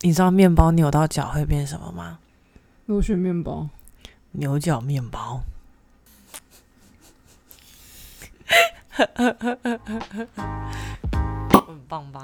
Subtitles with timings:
[0.00, 2.20] 你知道面包扭到脚会变什么吗？
[2.86, 3.68] 螺旋面包。
[4.30, 5.40] 牛角面包。
[11.66, 12.22] 很棒吧？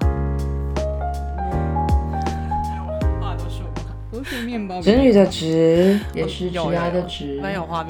[3.20, 3.66] 话都说
[4.12, 4.80] 螺旋面包。
[4.80, 7.42] 直女的直也是直牙的直。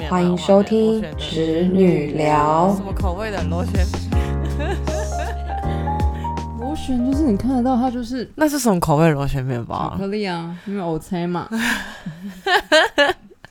[0.09, 2.73] 欢迎收听直女聊。
[2.75, 3.85] 什么口味的螺旋？
[6.87, 9.91] 就是你看得到，它就是那是什么口味螺旋面包？
[9.91, 11.47] 巧克力啊，因为 O C 嘛。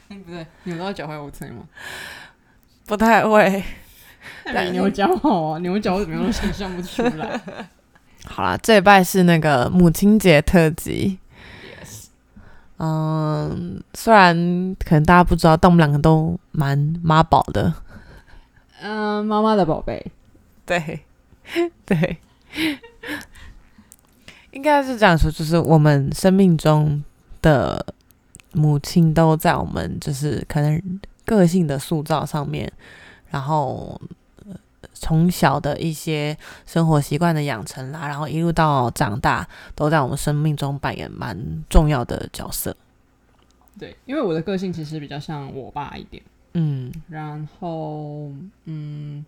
[0.09, 1.65] 不对，扭到脚会 O C 吗？
[2.87, 3.63] 不太会。
[4.45, 7.41] 比牛角好啊，牛角我怎么样都想象不出来。
[8.27, 11.19] 好啦，这一拜是那个母亲节特辑。
[12.79, 14.37] 嗯，虽然
[14.85, 17.73] 可能大家不知道，但我们两个都蛮妈宝的。
[18.83, 20.13] 嗯，妈妈的宝贝。
[20.67, 21.01] 对，
[21.87, 22.19] 对，
[24.53, 27.03] 应该是这样说，就是我们生命中
[27.43, 27.85] 的
[28.53, 32.73] 母亲都在我们就是可能个性的塑造上面，
[33.31, 34.01] 然后。
[34.97, 41.37] 从小的一些生活习惯的养成啦，然后一路到长大，都在我们生命中扮演蛮
[41.69, 42.75] 重要的角色。
[43.79, 48.31] 对，因为我的个性其实比较像我爸一点，嗯，然后
[48.65, 49.25] 嗯，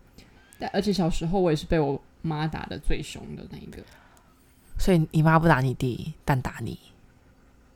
[0.57, 3.81] 但而且小时候我也是被我妈打的最凶的那一个，
[4.77, 6.77] 所以你妈不打你弟，但打你。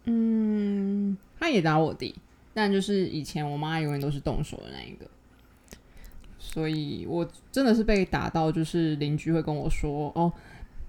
[0.03, 2.13] 嗯，他也打我弟，
[2.53, 5.09] 但就是以前我妈永远都是动手的那一个。
[6.37, 10.33] 所以，我真的是被打到，就是邻居会跟我说：“哦，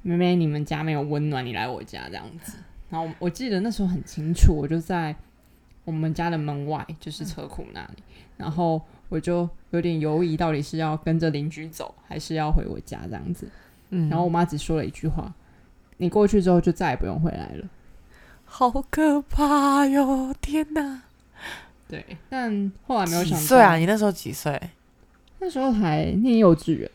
[0.02, 2.56] 妹妹，你们家没有温暖，你来我家这样子。”
[2.90, 5.14] 然后我记得那时候很清楚，我就在
[5.84, 8.02] 我们家的门外，就是车库那里。
[8.36, 8.82] 然后
[9.12, 13.46] 我就有点犹疑，到底是要跟着邻居走，还是要回我家这样子。
[13.90, 14.08] 嗯。
[14.08, 15.30] 然后我妈只说了一句话
[15.98, 17.68] ：“你过去之后就再也不用回来了。”
[18.46, 20.34] 好可怕哟！
[20.40, 21.02] 天哪。
[21.86, 23.76] 对，但后来没有想几岁啊？
[23.76, 24.58] 你那时候几岁？
[25.40, 26.90] 那时候还念幼稚园，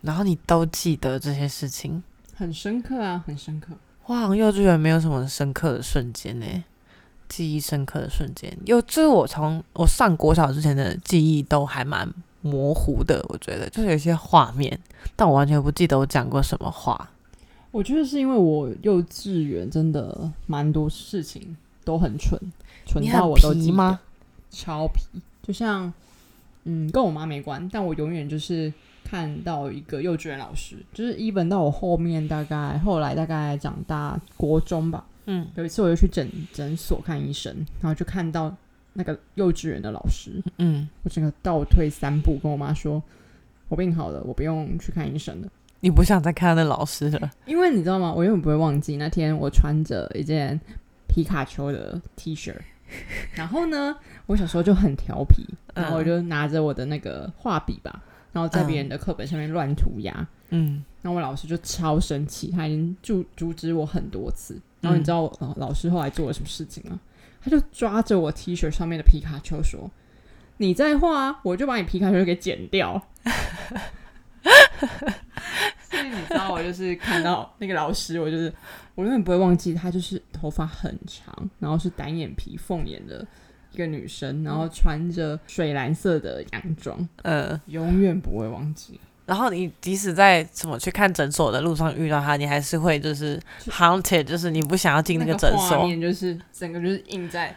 [0.00, 2.02] 然后你都记得这些事情，
[2.34, 3.74] 很深刻啊，很深刻。
[4.06, 6.64] 哇，幼稚园没有什么深刻的瞬间呢，
[7.28, 12.08] 记忆深刻的瞬间，有就是我从我上国小之前的记忆都还蛮
[12.42, 14.78] 模糊的，我觉得就是有些画面，
[15.16, 17.10] 但我完全不记得我讲过什么话。
[17.70, 22.38] 我觉得是因为我幼稚园真的蛮多事情都很蠢，
[22.86, 24.00] 蠢到我都记吗？
[24.50, 25.00] 超皮，
[25.42, 25.92] 就像。
[26.66, 28.72] 嗯，跟我妈没关，但我永远就是
[29.04, 38.54] 看到一个幼稚园老师，就是一本到我后面大概后来大概长大国中吧，嗯，有一次我就去诊诊所看医生，然后就看到
[38.92, 43.02] 那个幼稚园的老师，嗯，我整个倒退三步跟我妈说，
[43.68, 45.48] 我病好了，我不用去看医生了。
[45.80, 47.30] 你不想再看那老师了？
[47.46, 48.12] 因为你知道吗？
[48.12, 50.58] 我永远不会忘记那天我穿着一件
[51.08, 52.54] 皮卡丘的 T 恤。
[53.34, 53.96] 然后呢，
[54.26, 55.42] 我小时候就很调皮，
[55.74, 60.26] 然后我就拿着我的那个画笔吧，然后在别人的课本上面乱涂鸦。
[60.50, 64.60] 嗯，那我老师就超生气，他已经阻阻止我很多次。
[64.84, 67.00] 然后你知道老师后来做了什么事情吗？
[67.42, 69.90] 他就抓着我 T 恤上面的皮卡丘说
[70.56, 73.06] ：“你再画，我就把你皮卡丘给剪掉。
[75.90, 78.52] ”所以你知道，我就是看到那个老师，我就是
[78.94, 83.26] 我永远不会忘记，她就是头发很长，然后是单眼皮凤眼的
[83.72, 88.98] 一个女生，然后穿着水蓝色的洋装，呃，永远不会忘记。
[89.26, 97.56] 然后你即使在什么去看诊所的路上遇到他，你还是会就是 haunted，就是你不想要进那个诊所，就是整个就是印在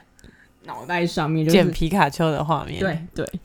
[0.64, 3.40] 脑袋上面，剪皮卡丘的画面，对对。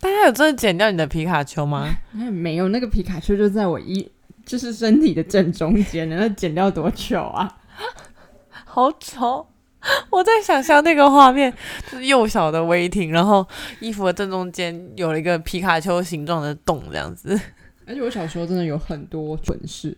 [0.00, 1.88] 大家有真的剪掉你的皮卡丘吗？
[2.12, 4.10] 没有，那个皮卡丘就在我一
[4.44, 7.56] 就是身体的正中间，那剪掉多久啊！
[8.66, 9.46] 好丑！
[10.10, 11.52] 我在想象那个画面，
[11.90, 13.46] 就是幼小的威霆，然后
[13.80, 17.38] 衣服的正中间有了一个皮卡丘形状的洞，这样子。
[17.86, 19.96] 而且我小时候真的有很多蠢事。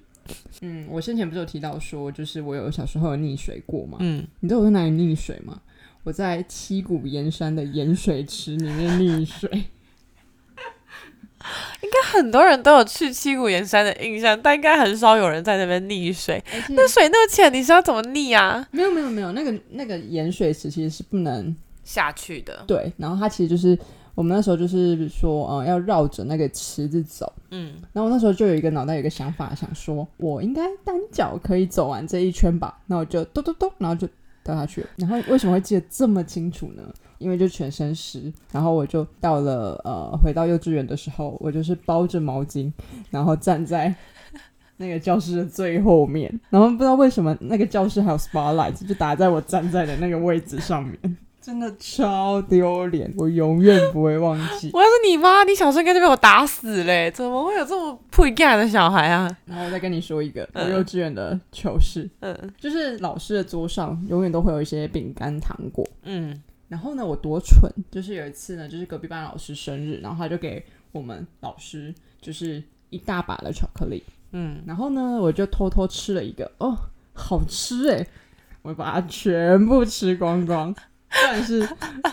[0.61, 3.99] 嗯，我先前不是有提到说，就是我有小时候有溺水过嘛？
[4.01, 5.61] 嗯，你知道我在哪里溺水吗？
[6.03, 9.65] 我在七股盐山的盐水池里面溺水。
[11.83, 16.43] 应该很多人都有去七股岩山的印象，但应该很少有人在那边溺水。
[16.71, 18.67] 那水那么浅，你是要怎么溺啊？
[18.71, 21.55] 没有没有没有，那个那个盐水池其实是不能
[21.85, 22.65] 下去的。
[22.67, 23.79] 对，然后它其实就是
[24.15, 27.33] 我们那时候就是说，呃，要绕着那个池子走。
[27.51, 32.79] 嗯，然后我那时候就有一个脑袋有一个想法，想说我应该单脚可以走完这一圈吧。
[32.87, 34.09] 那我就咚咚咚，然后就
[34.43, 34.89] 掉下去了。
[34.97, 36.83] 然后为什么会记得这么清楚呢？
[37.19, 42.71] 因为就全身湿，然后我就到了呃，回到幼稚园的时候，我就是包着毛巾，
[43.11, 43.95] 然后站在
[44.77, 54.71] 那个教室的最后面，然后不知道为什么那个教室还有 spotlight，就打在我站在的那个位置上面，真的超丢脸，我永远不会忘记。
[54.75, 57.11] 我要是你妈，你小时候应该就被我打死嘞！
[57.13, 59.35] 怎么会有这么不一样的小孩啊？
[59.47, 62.37] 然后我再跟你说一个我幼稚园的糗事，嗯。
[62.61, 74.03] 就是老师的桌上永远都会有一些饼干糖果，嗯然后呢，我多蠢，就是有一次呢，就是隔壁班老师生日，然后他就给我们老师就是一大把的巧克力，
[74.33, 76.77] 嗯，然后呢，我就偷偷吃了一个，哦，
[77.13, 78.09] 好吃诶，
[78.63, 80.75] 我把它全部吃光光。
[81.23, 81.67] 但是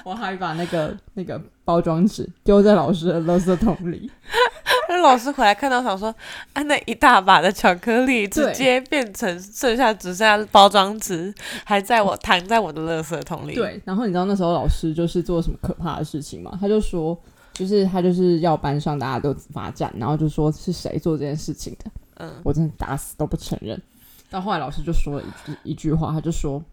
[0.04, 4.10] 我还把那个那个包装纸丢在老师的垃圾桶里，
[4.88, 6.14] 那老师回来看到想说，
[6.54, 11.34] 啊，那一大把的巧克力直接变成剩下只剩下包装纸，
[11.66, 13.82] 还在我 躺在我的垃圾桶里。，对。
[13.84, 16.58] 然后你知道那时候老师就是做什么可怕的事情吗？
[16.62, 17.18] 他就说，
[17.52, 21.92] 就是他就是要班上大家都罚站，然后就说是谁做这件事情的。
[22.20, 23.82] 嗯，我真的打死都不承认。
[24.30, 26.64] 到后来老师就说了一句一句话，他就说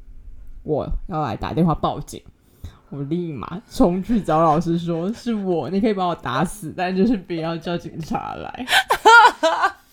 [0.62, 2.22] 我要来打电话报警。
[2.90, 8.66] 我立马冲去找老师说：“是我，你可以把我打死，但就是不要叫警察来。”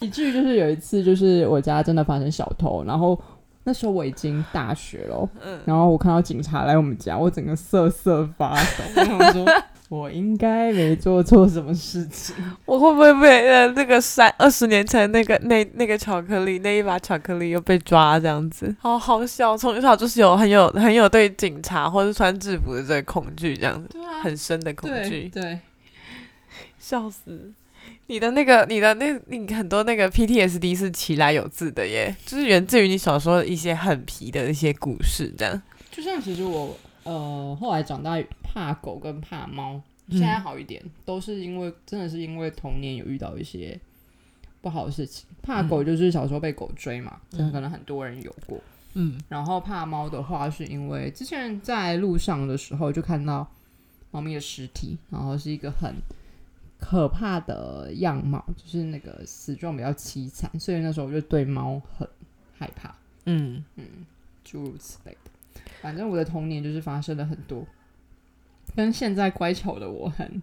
[0.01, 3.19] 以至于就是有一次，就是我家真的发生小偷，然后
[3.63, 9.45] 那时候我已经大学了，嗯然后我看到警察来我们家，我整个瑟瑟发抖，我想说
[9.89, 12.35] 我应该没做错什么事情。
[12.65, 18.75] 我会不会被呃那个三二十年前那个那那个巧克力那一把巧克力又被抓这样子？
[18.79, 25.59] 好好笑，从小就是有很有很有对警察或是穿制服的这个恐惧，这样子对啊很深的恐对惧，对，
[26.77, 27.53] 笑死。
[28.09, 35.61] 你的那个，你的那，你很多那个 PTSD 是其来有自的耶，就是源自于你小时候一些很皮的一些故事，这样。
[35.91, 43.79] 就像其实我呃后来长大怕狗跟怕猫，嗯现在好一点，都是因为真的是因为童年有遇到一些
[44.61, 45.25] 不好的事情。
[45.41, 48.59] 怕狗就是小时候被狗追嘛，这、可能很多人有过。
[48.93, 53.47] 嗯然后怕猫的话，是因为之前在路上的时候就看到
[54.11, 55.95] 猫咪的尸体，然后是一个很
[56.79, 62.07] 可怕的样貌，就是那个死状比较凄惨，所以那时候我就对猫很
[62.57, 62.95] 害怕。
[63.25, 63.63] 嗯，
[64.43, 65.26] 诸如此类的。
[65.81, 67.65] 反正我的童年就是发生了很多
[68.75, 70.41] 跟现在乖巧的我很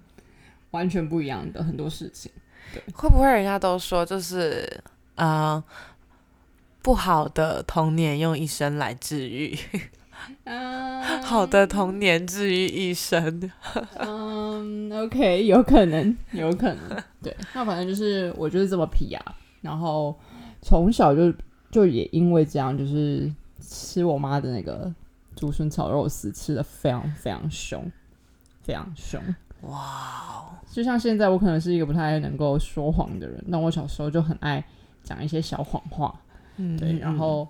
[0.71, 2.31] 完全不一样的很多事情。
[2.73, 4.67] 对会不会人家都说就是
[5.17, 5.63] 呃
[6.83, 9.57] 不好的童年用一生来治愈，
[10.45, 13.51] 嗯，好的童年治愈一生？
[13.99, 17.03] 嗯，OK，有可能，有可能。
[17.23, 20.15] 对，那反正就是我就是这么皮啊，然后
[20.61, 21.33] 从小就
[21.71, 24.93] 就也因为这样，就是吃我妈的那个
[25.45, 27.85] 竹笋炒肉丝，吃的非常非常凶，
[28.63, 29.21] 非常凶。
[29.61, 29.79] 哇
[30.27, 34.65] 哦，就像现在，我可能是一个不太能够说谎的人，那我小时候就很爱
[35.03, 36.19] 讲一些小谎话。
[36.57, 37.47] 嗯对，然后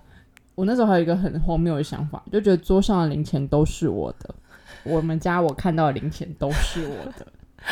[0.55, 4.35] 我那时候还有一个很荒谬的想法，就觉得桌上的零钱都是我的，
[4.83, 7.25] 我们家我看到的零钱都是我的。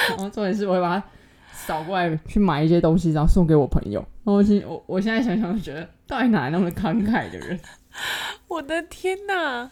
[0.10, 1.06] 然后重点是，我会把它
[1.52, 4.00] 扫过来去买一些东西，然后送给我朋友。
[4.24, 7.60] 然后我现我我现在想想，就觉得到底哪来那么慷慨的人？
[8.48, 9.70] 我的天哪！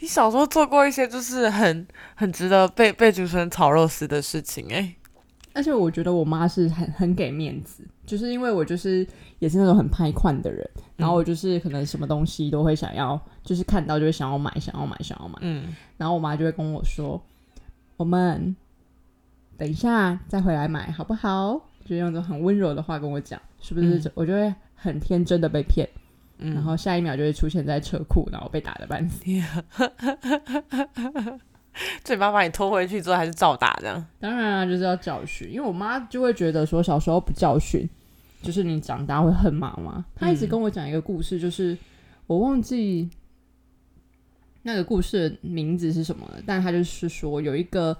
[0.00, 4.94] 你小时候做过一些就是很很值得被被主持人炒肉丝的事情哎、
[5.52, 9.06] 而且我觉得我妈是很很给面子，就是因为我就是
[9.38, 15.38] 也是那种很拍款的人，然后我就是可能什么东西都会想要，就是看到就会想要买，想要买，想要买。
[15.42, 17.22] 嗯然后我妈就会跟我说
[17.96, 18.54] ：“我们
[19.56, 23.98] 等一下再回来买，好不好？”就用很温柔的话跟我讲，是不是？
[23.98, 26.02] 嗯我就会很天真的被骗，嗯，
[26.38, 29.24] 然后下一秒就会出现在车库，然后被打的半死。
[32.04, 34.06] 嘴巴把你拖回去之后还是照打这样。
[34.20, 37.88] 当然啊，就是要教训，因为我妈就会觉得说小时候不教训，
[38.42, 40.04] 就是你长大会恨妈妈。
[40.14, 41.76] 她一直跟我讲一个故事，就是
[42.28, 43.10] 我忘记
[44.62, 47.96] 那个故事的名字是什么了，但她就是说有一个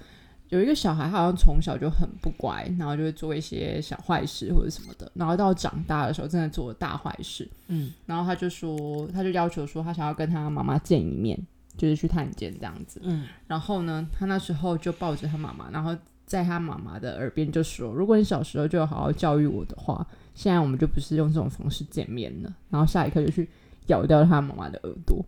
[0.51, 11.39] 有一个小孩，他好像从小就很不乖，然后就会做一些小坏事或者什么的，然后到长大的时候真的做了大坏事，嗯然后他就说，他就要求说他想要跟他妈妈见一面，
[11.77, 13.01] 就是去探监这样子。
[13.03, 15.97] 嗯然后呢，他那时候就抱着他妈妈，然后
[16.27, 23.49] 在他妈妈的耳边就说：“如果你小时候就好好教育我的话，现在我们就不是用这种方式见面了。”然后下一刻就去
[23.89, 25.25] 咬掉他妈妈的耳朵。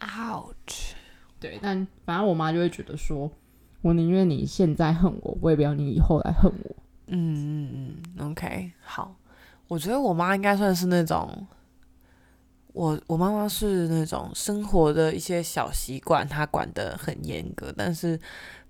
[0.00, 0.92] ，ouch，
[1.40, 3.30] 对，但反正我妈就会觉得说
[3.86, 6.76] ：“我宁愿你现在恨我，我也不要你以后来恨我。
[7.06, 9.14] 嗯嗯嗯，OK，好，
[9.68, 11.46] 我觉得我妈应该算是那种，
[12.72, 18.18] 我我妈妈是那种生活的一些小习惯，她管得很严格，但是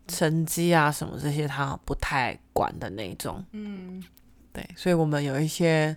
[0.06, 3.42] 成绩啊什么这些她不太管的那种。
[3.52, 4.04] 嗯
[4.52, 5.96] 对，所以我们有一些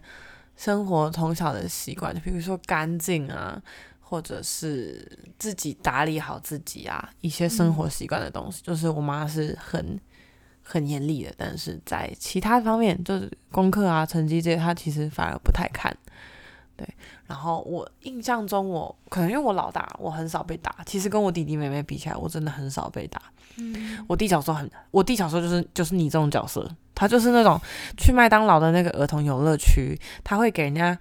[0.56, 3.62] 生活从小的习惯，就比如说干净啊，
[4.10, 10.00] 或者是自己打理好自己啊，一些生活习惯的东西，就是我妈是很
[10.64, 15.96] 很严厉的，但是在其他方面，就是功课啊、成绩这些，她其实反而不太看。
[16.76, 16.88] 对，
[17.28, 20.78] 然后我印象中，我可能因为我老大，我很少被打。
[20.88, 23.22] 其实跟我弟弟妹妹比起来，我真的很少被打。
[23.58, 27.60] 嗯，我弟小时候很，我弟小时候就是就是你这种角色，他就是那种
[27.96, 30.98] 去麦当劳的那个儿童游乐区，他会给人家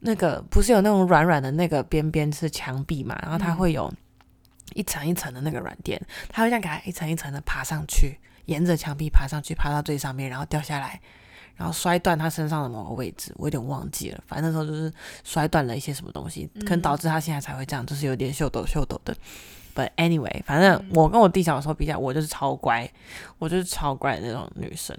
[0.00, 3.92] 那个不是有那种软软的那个边边是墙壁嘛，然后它会有
[4.74, 11.00] 一层一层的那个软垫，它会这样给它一层一层的爬上去，沿着墙壁爬上去，爬到最上面，然后掉下来。
[11.56, 14.24] 然后摔断他身上的某个位置，我有点忘记了。
[14.26, 14.90] 反正那时候就是
[15.22, 19.14] 摔断了一些什么东西，可能导致他现在才会这样，就是有点秀抖秀抖的。
[19.74, 22.90] But anyway，反正我跟我弟小的时候比较，我就是超乖，
[23.38, 24.96] 我就是超乖的那种女生。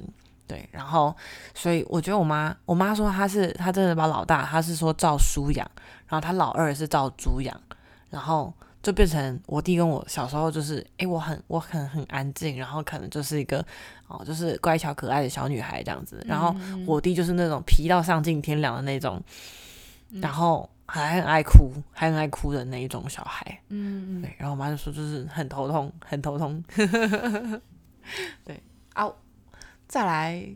[0.52, 1.16] 对，然后
[1.54, 5.66] 所以我觉得我妈，我妈说她是她真的把老大，她是说照书养，
[6.08, 7.62] 然后她老二是照猪养，
[8.10, 8.54] 然后。
[8.84, 13.64] 就变成我弟跟我小时候就是，哎，我很我很很安静，然后可能就是一个
[14.08, 16.20] 哦，就是乖巧可爱的小女孩这样子。
[16.28, 16.52] 然后
[16.88, 19.22] 我弟就是那种皮到丧尽天良的那种，
[20.20, 23.46] 然后还很爱哭，还很爱哭的那一种小孩。
[23.70, 24.22] 嗯嗯。
[24.24, 26.64] 对，然后我妈就说就是很头痛，很头痛。
[28.44, 28.60] 对
[28.94, 29.08] 啊，
[29.92, 30.48] 再来。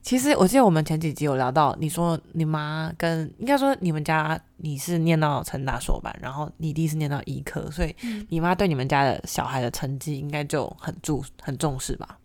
[0.00, 7.94] 其实我记得我们前几集有聊到，你说你妈跟应该说你们家你是念到成大硕吧，然后你弟是念到医科，所以
[8.30, 12.18] 你妈对你们家的小孩的成绩应该就很注很重视吧？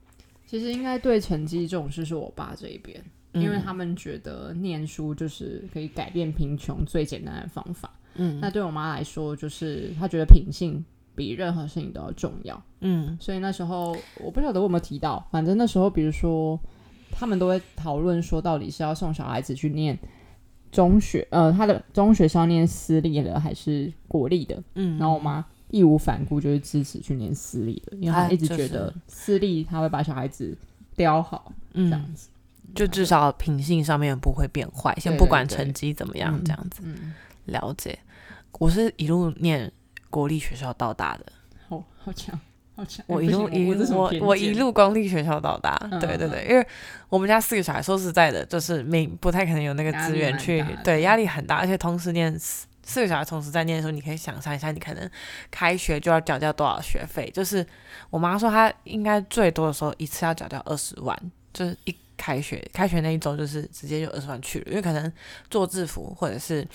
[0.48, 7.94] 其实应该对成绩重视是我爸这一边，因为他们觉得念书就是可以改变贫穷最简单的方法。
[8.14, 10.82] 嗯，那对我妈来说，就是她觉得品性
[11.16, 12.62] 比任何事情都要重要。
[12.82, 16.60] 嗯，所以那时候我不晓得我有没有提到，反正那时候比如说。
[17.18, 19.98] 他们都会讨论说，到底是要送小孩子去念
[20.70, 24.62] 中学，呃，他的中学是要念私立的还是国立的？
[24.74, 30.58] 嗯，然后我妈义无反顾就是支持去念私立的，因为她一直觉得私立他会把小孩子
[30.94, 32.28] 雕好，这样子，
[32.76, 36.84] 就至少品性上面不会变坏，先不管成绩怎么样，这样子。
[37.46, 37.98] 了解，
[38.60, 39.72] 我是一路念
[40.16, 41.26] 国立学校到大的，
[41.68, 42.40] 好好强。
[43.06, 46.66] 我一路一路我我一路公立学校到大，对对对，因为
[47.10, 55.10] 我们家四个小孩，说实在的，就是没不太可能有那个资源去，对，压力很大，而且同时念四四个小孩同时在念的时候，你可以想象一下，你可能
[55.52, 57.30] 开学就要缴掉多少学费。
[57.34, 57.66] 就是
[58.10, 61.18] 我妈说，她应该最多的时候一次要缴掉二十万，
[61.54, 65.12] 就是一开学开学那一周就是直接就二十万去了，因为可能
[65.50, 66.66] 做制服或者是。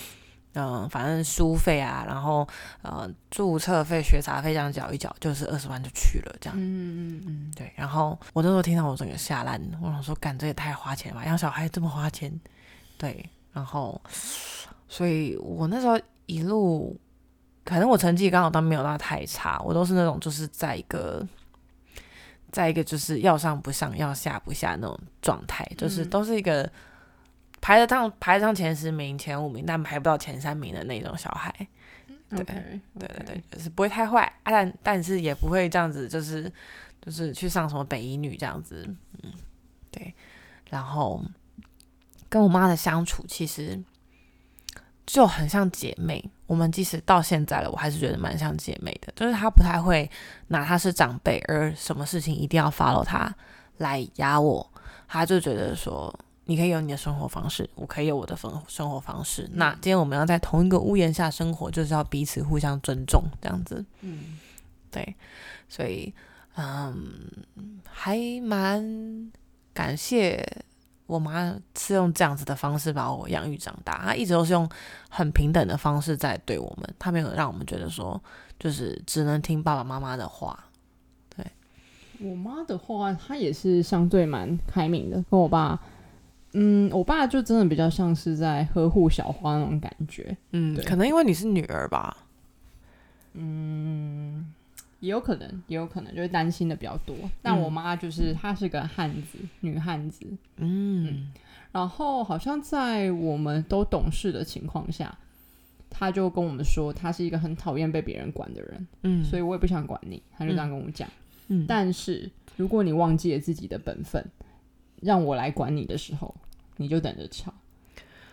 [0.55, 2.47] 嗯，反正书费啊，然后
[2.83, 6.59] 呃，注册费、学杂费这样缴一缴，就是二十万就去了，这样。
[6.59, 7.73] 嗯嗯嗯，对。
[7.77, 12.33] 然后我那时候听到我整个吓烂，我想说，干这也太花钱了，养小孩这么花钱。
[12.99, 14.01] 对，然后，
[14.89, 16.99] 所以我那时候一路，
[17.65, 21.25] 可能我成绩刚好都没有到太差，我都是那种就是在一个，
[22.51, 26.69] 在一个就是要上不上，要下不下那种状态，就是都是一个。
[27.61, 31.55] 排得上排得上前十名、前五名，但排不到前三名的那种小孩，
[32.31, 36.51] 对对对对，就是不会太坏，但但是也不会这样子，就是
[37.03, 38.89] 就是去上什么北医女这样子，
[39.23, 39.33] 嗯，
[39.91, 40.15] 对。
[40.71, 41.23] 然后
[42.29, 43.79] 跟我妈的相处其实
[45.05, 49.13] 就很像姐妹，我们即使到现在了，我还是觉得蛮像姐妹的。
[49.15, 50.11] 就是她不太会
[50.49, 53.35] 拿她是长辈，而什么事情一定要 follow 她
[53.77, 54.73] 来压我，
[55.07, 56.19] 她就觉得说。
[56.51, 59.49] 你可以有你的生活方式，我可以有我的生生活方式。
[59.53, 63.85] 那今天我们要在同一个屋檐下生活，就是要彼此互相尊重，这样子。
[64.01, 64.37] 嗯，
[64.91, 65.15] 对，
[65.69, 66.13] 所以
[66.57, 67.21] 嗯，
[67.89, 69.31] 还蛮
[69.73, 70.45] 感谢
[71.07, 74.03] 我妈是用这样子的方式把我养育长大。
[74.07, 74.69] 她一直都是用
[75.09, 78.21] 很平等的方式在对我们，她没有让我们觉得说
[78.59, 80.59] 就是只能听爸爸妈妈的话。
[81.37, 81.47] 对
[82.19, 85.81] 我妈的话，她也是相对蛮开明的，跟我爸。
[86.53, 90.37] 嗯，我爸就真的比较像是在呵护小花那种感觉。
[90.51, 92.17] 嗯，可能因为你是女儿吧。
[93.35, 94.53] 嗯，
[94.99, 97.15] 也有可能，也有可能就是担心的比较多。
[97.41, 100.27] 但我妈就是她是个汉子，女汉子。
[100.57, 101.31] 嗯，
[101.71, 105.17] 然后好像在我们都懂事的情况下，
[105.89, 108.87] 她就跟我们说，她是一个很讨厌被别人管的人。
[109.03, 111.09] 嗯，所以我也不想管你，她就这样跟我们讲。
[111.47, 114.29] 嗯，但是如果你忘记了自己的本分。
[115.01, 116.35] 让我来管你的时候，
[116.77, 117.53] 你就等着瞧。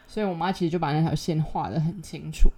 [0.08, 2.50] 所以我妈其实就把那条线画的很清楚。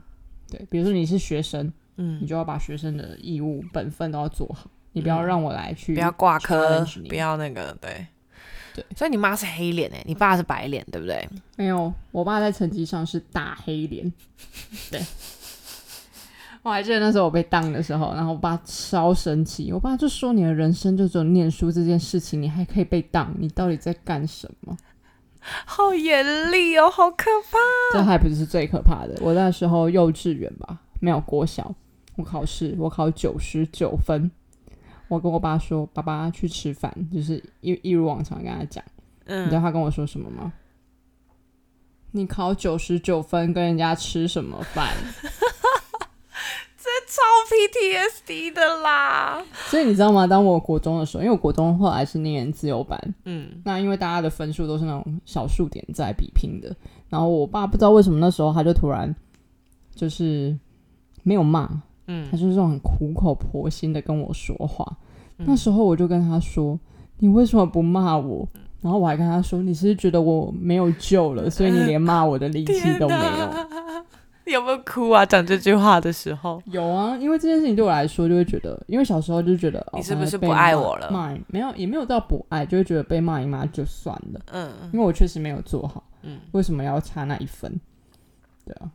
[0.49, 4.69] 对，比如说你是学生，嗯，你就要把学生的义务、本分都要做好。
[4.91, 8.07] 你不要让我来去，不要挂科，不要那个，对，
[8.73, 11.29] 对，所以你妈是黑脸哎，你爸是白脸，对不对？
[11.55, 14.11] 没有，我爸在成绩上是大黑脸。
[14.89, 14.99] 对，
[16.61, 24.77] 我还记得那时候我被当的时候，然后我爸超生气，我爸就说：“你的人生就只有念书这件事情，你还可以被当，你到底在干什么？”
[25.65, 27.97] 好严厉哦，好可怕！
[27.97, 31.73] 这还不是最可怕的，我那时候幼稚园吧，没有国小，
[32.17, 34.29] 我考试我考九十九分，
[35.07, 38.83] 我跟我爸说：“爸爸去吃饭。”就是一一如往常跟他讲，
[39.25, 40.51] 你知道他跟我说什么吗？
[42.11, 44.89] 你考九十九分跟人家吃什么饭？
[47.09, 49.41] 这超 PTSD 的啦！
[49.65, 50.27] 所以你知道吗？
[50.27, 56.75] 当我国中的时候，因为我国中后来是念自由班，嗯，那因为大家的分数都是那种小数点在比拼的，
[57.09, 59.13] 然后我爸不知道为什么那时候他就突然
[59.95, 60.55] 就是
[61.23, 61.67] 没有骂，
[62.05, 64.85] 嗯他就是这种很苦口婆心的跟我说话。
[65.37, 66.77] 那时候我就跟他说
[67.17, 68.47] ：“你为什么不骂我？”
[68.81, 73.49] 然后我还跟他说：“你是不是觉得我没有救了，所以你连骂我的力气都没有？”
[74.51, 75.25] 有没有哭啊？
[75.25, 81.09] 讲这句话的时候，有啊，因为这件事情对我来说，就会觉得，因为小时候就觉得，哦你是不是不爱我了？
[81.11, 84.71] 骂没有，也没有到不爱，就会觉得被骂一骂就算了，嗯。
[84.93, 87.79] 因为我确实没有做好，嗯，为什么要差那一分？
[88.65, 88.91] 对啊，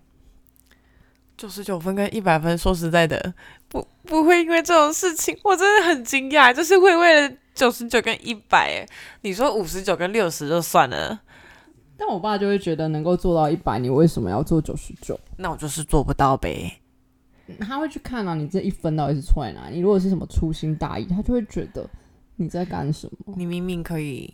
[1.36, 3.34] 九十九分跟一百分，说实在的，
[3.68, 8.86] 不不会因为这种事情，我真的很惊讶，就是会为了九十九跟一百，
[9.22, 11.20] 你说五十九跟六十就算了，
[11.96, 15.18] 但我爸就会觉得能够做到一百，你为什么要做九十九？
[15.36, 16.80] 那我就是做不到呗。
[17.60, 19.76] 他会去看啊，你这一分到底是错在哪里？
[19.76, 21.88] 你如果是什么粗心大意，他就会觉得
[22.36, 23.34] 你在干什么？
[23.36, 24.32] 你明明可以，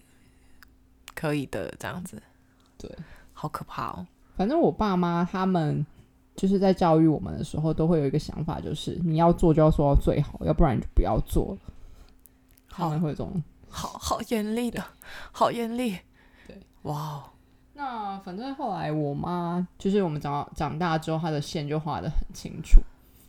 [1.15, 2.23] 可以的，这样子，
[2.79, 2.89] 对，
[3.33, 4.07] 好可怕哦。
[4.37, 5.85] 反正我爸妈他们
[6.37, 11.59] 就是在教育我们的时候，都会有一个想法，就是你要做就要做到最好，要不然你就不要做了。
[12.69, 14.83] 他好们会这种好好严厉的，
[15.33, 15.99] 好严厉。
[16.47, 17.25] 对，哇哦，
[17.83, 22.79] 那反正后来我妈就是我们长长大之后，她的线就画的很清楚，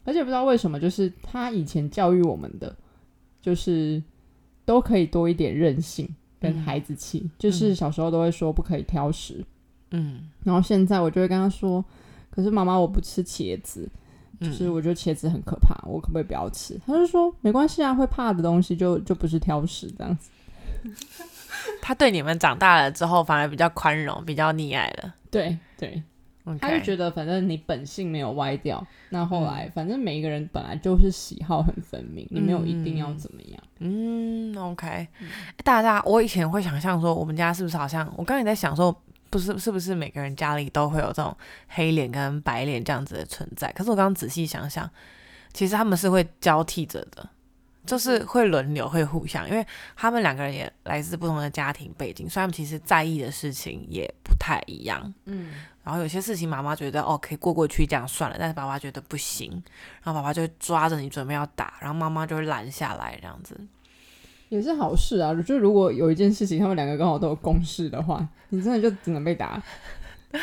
[0.03, 2.75] 而且不知道为什么，就是她以前教育我们的，
[3.41, 4.03] 就是
[4.65, 6.05] 都可以多一点任性
[6.37, 6.59] 跟嗯。
[6.63, 9.41] 孩子气，就是小时候都会说不可以挑食，
[9.91, 10.27] 嗯。
[10.43, 11.83] 然后现在我就会跟她说，
[12.29, 13.89] 可是妈妈我不吃茄子，
[14.41, 16.77] 就是嗯，我觉得茄子很可怕，我可不可以不要吃？
[16.85, 20.29] 她就说没关系啊，会怕的东西就就不是挑食这样子。
[21.81, 25.13] 他对你们长大了之后，反而比较宽容，比较溺爱了。
[25.29, 26.01] 对对，
[26.59, 33.61] 他就觉得反正你本性没有歪掉，那后来、反正每一个人本来就是喜好很分明，你没有一定要怎么样。
[33.79, 35.07] 嗯，OK，、欸
[35.63, 38.95] 大家，我以前会想象说，我们家是不是好像，我刚才在想说，
[39.29, 41.35] 不是是不是每个人家里都会有这种
[41.69, 43.71] 黑脸跟白脸这样子的存在？
[43.71, 44.89] 可是我刚刚仔细想想，
[45.53, 47.29] 其实他们是会交替着的，
[47.85, 49.65] 就是会轮流，会互相，因为
[49.95, 55.13] 他们两个人也来自不同的家庭背景，所以他们其实在意的事情也不太一样。
[55.25, 59.51] 嗯，然后有些事情妈妈觉得哦可以过过去这样算了，但是爸爸觉得不行，
[60.03, 63.59] 然后爸爸就抓着你准备要打，然后妈妈就会拦下来这样子。
[64.49, 65.33] 也是好事啊。
[65.41, 69.61] 就如果有一件事情他们两个刚好都有共识的话，你真的就只能被打。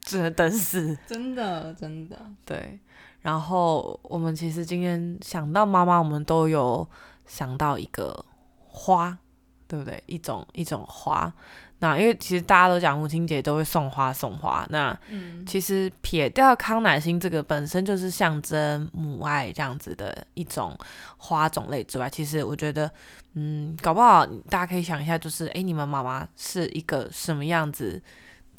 [0.00, 0.96] 只能等死。
[1.04, 2.78] 真的真的，对，
[3.26, 6.88] 然后我们其实今天想到妈妈，我们都有
[7.26, 8.24] 想到一个
[8.68, 9.18] 花，
[9.66, 10.00] 对不对？
[10.06, 11.32] 一种一种花。
[11.80, 20.78] 那因为其实大家都讲母亲节都会送花送花，那嗯，其实撇掉康乃馨这个本身就是象征母爱这样子的一种
[21.16, 22.88] 花种类之外，其实我觉得，
[23.34, 28.00] 嗯，搞不好大家可以想一下，就是诶，你们妈妈是一个什么样子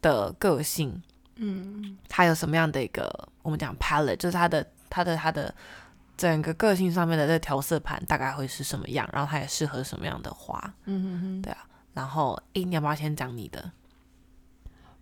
[0.01, 1.01] 的个性？
[1.37, 3.09] 嗯，他有什么样的一个
[3.41, 5.53] 我们讲 palette，就是他的他的他的
[6.17, 10.73] 整个个性上面的这调色盘大概会是什么样，然后他也适合什么样的花？
[10.85, 11.41] 嗯哼哼。
[11.41, 11.59] 对啊
[11.93, 13.71] 然后，诶，你要不要先讲你的？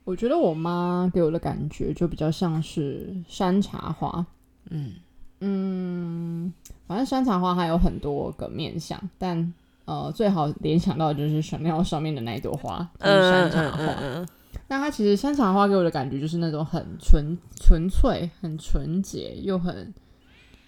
[0.05, 4.25] 我觉得我妈给我的感觉就比较像是山茶花。
[4.69, 4.93] 嗯
[5.41, 6.53] 嗯，
[6.87, 13.83] 反正山茶花还有很多个面相，但呃，最好联想到的就是 Chanel 上面的那一朵花，就是山茶花。
[14.01, 14.27] 嗯
[14.67, 19.93] 那它其实山茶花给我的感觉就是那种很纯纯粹、很纯洁又很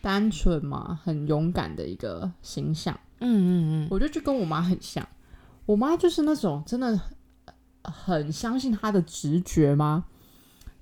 [0.01, 2.97] 单纯嘛，很勇敢的一个形象。
[3.19, 3.51] 嗯嗯
[3.86, 5.07] 嗯我觉得就跟我妈很像，
[5.65, 6.99] 我妈就是那种真的
[7.83, 10.05] 很相信她的直觉吗？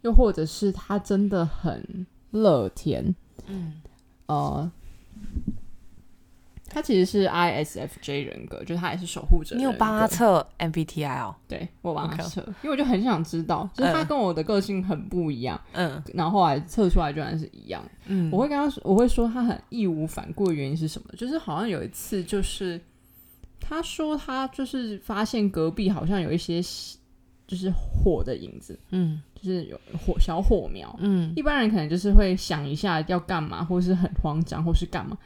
[0.01, 3.15] 又或者是她真的很乐天？
[3.47, 3.81] 嗯
[4.27, 4.69] 呃，
[6.75, 9.55] 她其实是 ISFJ 人格，就是他也是守护者。
[9.55, 10.05] 你有帮他？
[10.05, 11.33] 测 MBTI 哦？
[11.47, 17.81] 对，我帮她 OK 测因为我就很想知道，就是她嗯跟我的个性很不一样，嗯然后后来测出来居然是一样。
[18.07, 21.07] 嗯，我会跟他说，我会说他很义无反顾的原因是什么？
[21.17, 22.77] 就是好像有一次，就是
[23.61, 26.61] 他说他就是发现隔壁好像有一些
[27.47, 30.93] 就是火的影子，嗯就是有火小火苗。
[30.99, 35.17] 嗯一般人可能就是会想一下要干嘛，或是很慌张，或是干嘛。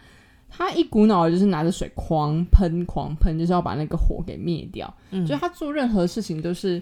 [0.50, 4.92] 他一股脑就是拿着水狂喷狂喷，就是要把那个火给灭掉。
[5.12, 6.82] 嗯，就他做任何事情都是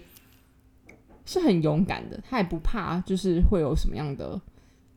[1.24, 4.40] 是很勇敢的，他也不怕，就是会有什么样的，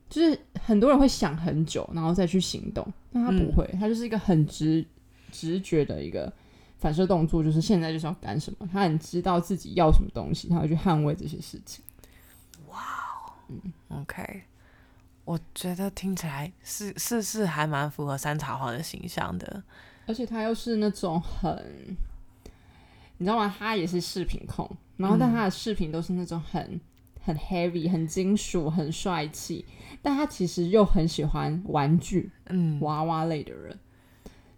[0.10, 4.86] 就是很多人会想很久，然后再去行动，但他不会，他就是一个很直
[5.32, 6.32] 直觉的一个
[6.78, 11.84] 反射动作，就是现在就是要干什么，他很知道自己要什么东西，他会去捍卫这些事情。
[12.70, 12.80] 哇，
[13.50, 13.60] 嗯。
[13.90, 14.42] OK，
[15.32, 19.64] 我觉得听起来是是是还蛮符合山茶花的形象的。
[20.06, 21.96] 而且他又是那种很，
[23.18, 23.56] 你知道吗？
[23.58, 26.82] 他也是饰品控，然后但他的饰品都是那种很
[27.22, 29.64] 很 heavy、很金属、很帅气，
[30.02, 33.80] 但他其实又很喜欢玩具、嗯娃娃类的人，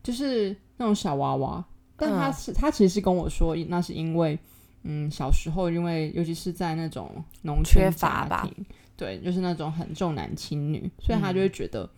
[0.01, 1.63] 就是那种小娃娃。
[1.95, 4.39] 但他是、他其实是跟我说，那是因为
[4.81, 8.49] 嗯小时候因为尤其是在那种农缺村乏吧
[8.95, 11.89] 对，就是那种很重男轻女，所以他就嗯会觉得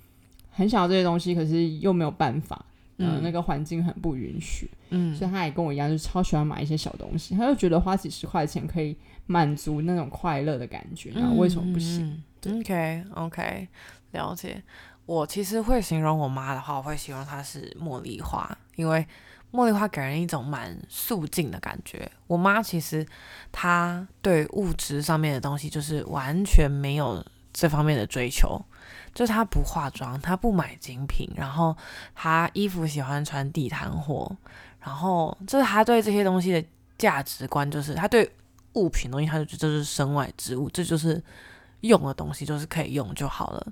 [0.50, 2.66] 很想要这些东西，可是又没有办法。
[2.98, 7.36] 嗯，嗯那个环境很不允许，嗯所以他也跟我一样，就是超喜欢买一些小东西。
[7.36, 12.24] 他就觉得花几十块钱可以满足那种快乐的感觉，然后为什么不行？
[12.46, 13.68] 嗯？OK OK，
[14.12, 14.64] 了解。
[15.06, 19.06] 我其实会形容我妈的话，我会形容她是茉莉花，因为
[19.56, 22.12] 茉莉花给人一种蛮素净的感觉。
[22.28, 23.06] 我妈其实
[23.52, 28.62] 她对物质上面的东西就是完全没有这方面的追求，
[29.14, 31.76] 就是她不化妆，她不买精品，然后
[32.14, 34.36] 她衣服喜欢穿地摊货，
[34.82, 36.64] 然后就是她对这些东西的
[36.98, 38.30] 价值观，就是她对
[38.74, 41.24] 物品东西，她就觉得这是身外之物，这就是
[41.82, 43.68] 用的东西，就是可以用就好了。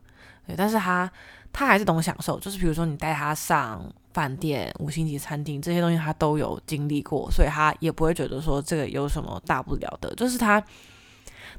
[0.48, 1.12] 对，但是她
[1.52, 10.64] 她还是懂享受，就是比如说你带她上饭店、五星级餐厅这些东西，他都有经历过，所以他也不会觉得说这个有什么大不了的，就是他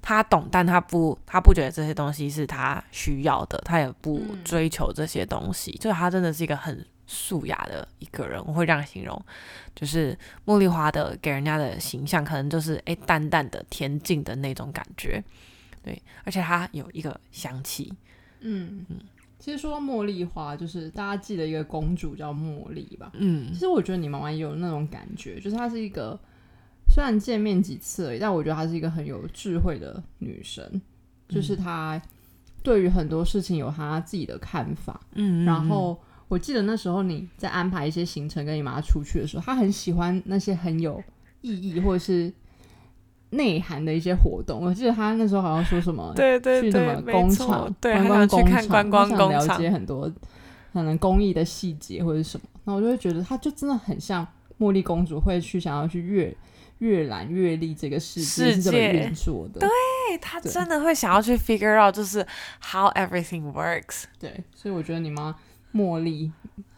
[0.01, 5.73] 他懂，但他不，他不觉得这些东西是他需要的，他也不嗯追求这些东西。
[5.73, 9.21] 就是她真的是一个很素雅的一个人，我会这样形容。
[9.75, 15.23] 就是茉莉花的给人家的形象，可能就是诶淡淡的恬静的那种感觉，
[15.83, 17.93] 对，而且它有一个香气，
[18.41, 19.01] 嗯嗯。
[19.45, 23.13] 其实说到茉莉花，就是大家记得一个公主叫茉莉吧？
[23.19, 23.53] 嗯。
[23.53, 26.19] 其实我觉得你妈妈也有那种感觉，就是她是一个
[26.89, 30.81] 虽然见面几次而已，但我觉得她是一个很有智慧的女生，
[31.29, 32.01] 就是她
[32.63, 41.05] 对于很多事情有她自己的看法，嗯，然后我记得那时候你在安排一些行程跟你妈出去的时候，她很喜欢那些很有
[41.43, 42.33] 意义或者是
[43.37, 44.61] 内涵的一些活动。
[44.61, 50.13] 我记得他那时候好像说什么， 对对去什，么工厂，对，观光工厂，看观光她想了，解很多
[50.73, 52.47] 可能工艺的细节或者什么。
[52.65, 54.27] 那我就会觉得他就真的很像
[54.59, 56.35] 茉莉公主，会去想要去阅
[56.79, 59.61] 阅览阅历这个世界是怎么运作的。
[59.61, 59.69] 对
[60.21, 62.27] 他真的会想要去 figure out 就是
[62.61, 64.05] how everything works。
[64.19, 65.35] 对，所以我觉得你妈
[65.75, 66.33] 茉莉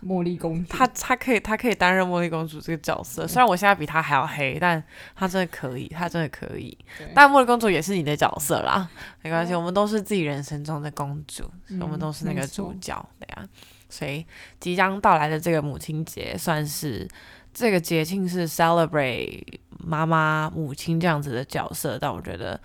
[0.07, 4.83] 茉莉公主，她她可以她可以担任茉莉公主这个角色，虽然我现在比她还要黑，但
[5.15, 6.77] 她真的可以，她真的可以。
[7.15, 8.89] 但茉莉公主也是你的角色啦，
[9.23, 13.49] 没关系，哦我们都是自己人生中的公主，嗯我们都是那个主角，对呀、
[13.89, 14.25] 所以
[14.61, 17.09] 即将到来的这个母亲节，算是
[17.53, 19.43] 这个节庆是 celebrate
[19.79, 22.61] 妈妈、母亲这样子的角色，但我觉得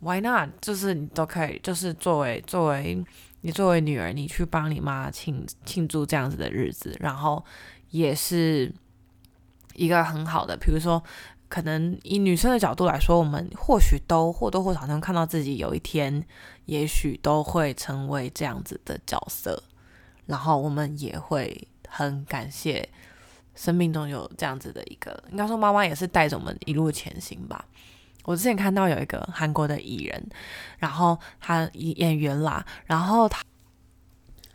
[0.00, 0.48] why not？
[0.60, 3.04] 就是你都可以，就是作为作为
[3.42, 7.44] 你作为女儿，你去帮你妈庆庆祝这样子的日子，然后
[7.90, 8.72] 也是
[9.74, 11.02] 一个很好的，比如说。
[11.52, 16.26] 可能以女生的角度来说，我们或许都或多或少能看到自己有一天，
[16.64, 19.62] 也许都会成为这样子的角色，
[20.24, 22.88] 然后我们也会很感谢
[23.54, 27.62] 生命中有这样子的一个，应该说妈妈也是带着我们一路前行吧。
[28.24, 30.26] 我之前看到有一个韩国的艺人，
[30.78, 33.42] 然后他演员啦，然后他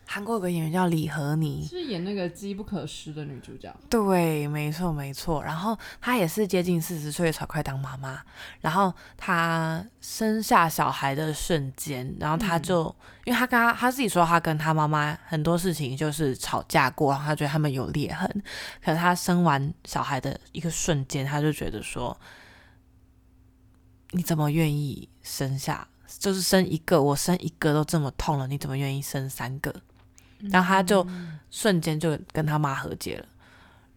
[0.10, 3.76] 韩国有个演员叫李和妮，是演那个机不可失的女主角。
[3.90, 5.44] 对，没错没错。
[5.44, 8.22] 然后她也是接近四十岁才快当妈妈，
[8.62, 12.84] 然后她生下小孩的瞬间，然后她就，
[13.26, 18.26] 因为她跟她她自己说，她跟她妈妈很多事情就是吵架过，然后她觉得他们有裂痕。
[18.82, 22.18] 可是她生完小孩的一个瞬间，她就觉得说，
[24.12, 25.88] 你怎么愿意生下？
[26.20, 29.74] 就是生一个，我生一个都这么痛了，你怎么愿意生三个？
[30.52, 31.06] 然后他就
[31.50, 33.26] 瞬间就跟他妈和解了。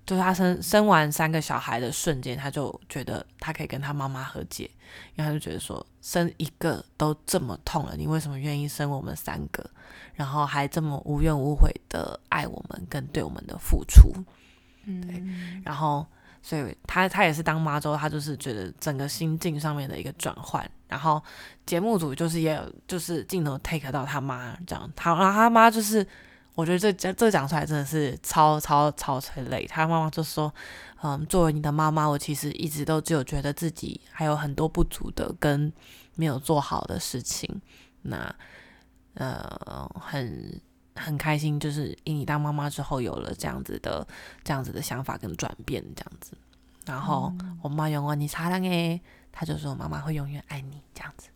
[0.07, 4.69] 就是他生生完三个小孩的瞬间，他就觉得他可以跟他妈妈和解，
[5.15, 9.65] 因为他就觉得说生一个都这么痛了，你为什么愿意生我们三个？
[10.15, 14.13] 然后还这么无怨无悔的爱我们跟对我们的付出。
[14.85, 15.23] 对，
[15.63, 16.05] 然后
[16.43, 20.69] 所以他他也是当妈之后，他就是觉得整个心境上面的一个转换。
[20.89, 21.23] 然后
[21.65, 26.05] 节目组就是也有就是镜头 take 到他妈这样，他然后他妈就是
[26.55, 29.67] 我觉得这这这讲出来真的是超超超催泪。
[29.67, 30.53] 他妈妈就说，
[31.03, 35.73] 嗯，作为你的妈妈，我其实一直都只有觉得自己还有很多不足的跟
[36.17, 37.61] 没有做好的事情。
[38.03, 38.35] 那
[39.15, 40.61] 呃很。
[41.01, 44.07] 很开心，就是以你当妈妈之后有了这样子的、
[44.45, 46.33] 这样子的想法跟转变，这样子。
[46.87, 47.33] 然后
[47.63, 49.01] 我妈永远你擦亮诶，
[49.33, 51.29] 她就说妈妈会永远爱你，这样子。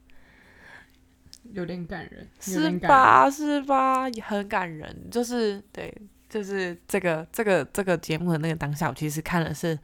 [1.52, 3.30] 有点感人，是吧？
[3.30, 4.08] 是吧？
[4.08, 5.10] 也很感人。
[5.10, 5.94] 就是对，
[6.28, 9.78] 就是这个、这个、这个节目的那个当下，我其实看了是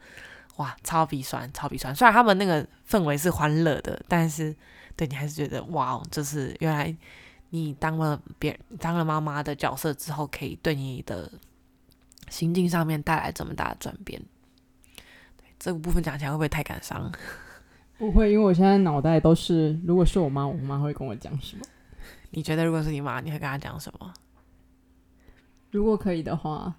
[0.57, 1.95] 哇，超鼻酸，超鼻酸。
[1.95, 4.55] 虽然他们那个氛围是欢乐的，但是
[4.95, 6.95] 对你还是觉得哇，就是原来。
[7.51, 11.29] 你当了别当了妈妈的角色之后，可以对你的
[12.29, 14.21] 心境上面带来这么大的转变。
[15.37, 17.11] 对这个部分讲起来会不会太感伤？
[17.99, 21.63] 不会，因为我现在脑袋都是，如果是我妈，我妈会跟我讲什么？
[22.29, 24.13] 你觉得如果是你妈，你会跟她讲什么？
[25.71, 26.73] 如果可以的话，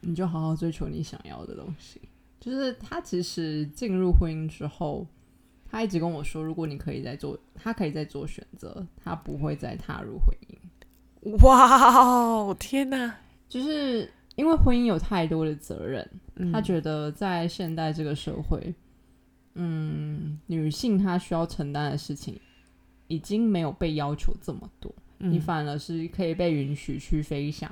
[0.00, 2.02] 你就好好追求你想要的东西。
[2.40, 5.06] 就是她其实进入婚姻之后。
[5.72, 11.46] 他一直跟我说，如果你可以再做，他可以再做选择，他不会再踏入婚姻。
[11.46, 13.16] 哇，天哪！
[13.48, 14.06] 就是
[14.36, 16.06] 因为婚姻有太多的责任，
[16.52, 18.74] 他觉得在现代这个社会，
[19.54, 22.38] 嗯，女性她需要承担的事情
[23.08, 27.70] 已经没有被要求这么多，你反而是可以被允许去飞翔。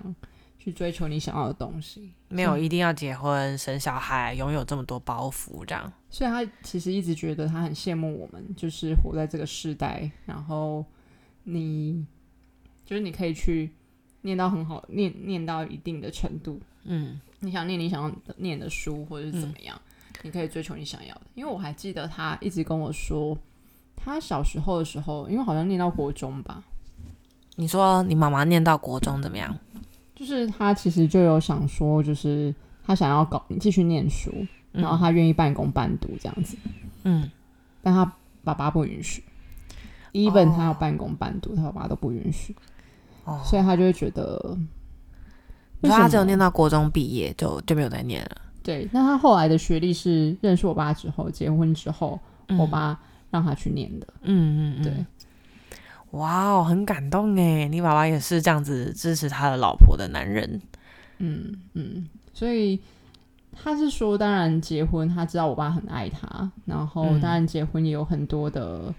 [0.60, 5.90] 去追求你想要的东西，没有一定要结婚生小孩，拥有这么多包袱这样。
[6.10, 10.10] 所以他其实一直觉得他很羡慕我们，就是活在这个时代。
[10.26, 10.84] 然后
[11.44, 12.06] 你
[12.84, 13.70] 就是你可以去
[14.20, 16.60] 念到很好，念念到一定的程度。
[16.84, 19.80] 嗯，你想念你想要念的书，或者是怎么样，
[20.22, 21.22] 你可以追求你想要的。
[21.34, 23.38] 因为我还记得他一直跟我说，
[23.96, 26.62] 他小时候的时候，因为好像念到国中吧。
[27.56, 29.56] 你说你妈妈念到国中怎么样？
[30.20, 32.54] 就是他其实就有想说，就是
[32.84, 34.30] 他想要搞继续念书，
[34.70, 36.58] 然后他愿意半工半读这样子，
[37.04, 37.30] 嗯，
[37.82, 38.04] 但他
[38.44, 39.24] 爸爸不允许
[40.12, 42.54] ，even 他要半工半读，他爸爸都不允许，
[43.24, 44.58] 哦，所以他就会觉得，
[45.80, 48.36] 他只有念到国中毕业就就没有再念了。
[48.62, 52.20] 对，那他后来的学历是认识我爸之后，结婚之后，
[52.58, 54.92] 我爸让他去念的，嗯嗯，对。
[56.12, 57.68] 哇哦，很感动哎！
[57.68, 60.60] 你爸爸也是这样子支持他的老婆的男人，
[61.18, 62.80] 嗯嗯，所以
[63.52, 68.92] 他是说，当然结婚，他知道我爸很爱他，然后当然结婚也有很多的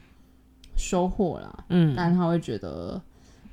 [0.77, 3.01] 收获啦，嗯，但他会觉得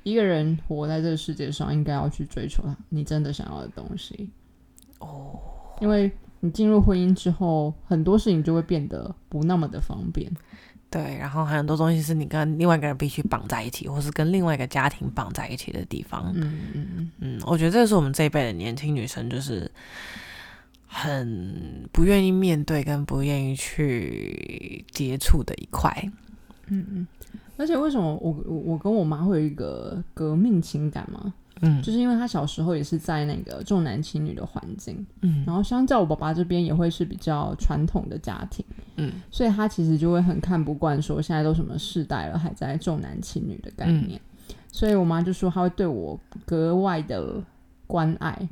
[0.03, 4.29] 一个人活在这个世界上，应该要去追求他你真的想要的东西
[4.99, 5.37] 哦，
[5.81, 10.31] 因为你进入婚姻之后，很多事情就会变得不那么的方便。
[10.89, 16.31] 对，然后很多东西是你跟另外一个人必须绑在一起，或是跟另外一个家庭绑在一起的地方。
[16.35, 19.69] 嗯嗯嗯嗯，我觉得这是我们这一辈的年轻女生就是
[20.87, 25.91] 很不愿意面对跟不愿意去接触的一块。
[26.67, 27.07] 嗯嗯，
[27.57, 31.33] 而且为什么我我我跟我妈会有一个革命情感吗？
[31.61, 44.19] 嗯，就是因为他小时候也是在那个重男轻女的环境，嗯，然后相较我爸爸这边也会是比较传统的家庭，嗯，所以他其实就会很看不惯说现在都什么世代了还在重男轻女的概念，
[44.71, 47.43] 所以我妈就说他会对我格外的
[47.87, 48.47] 关爱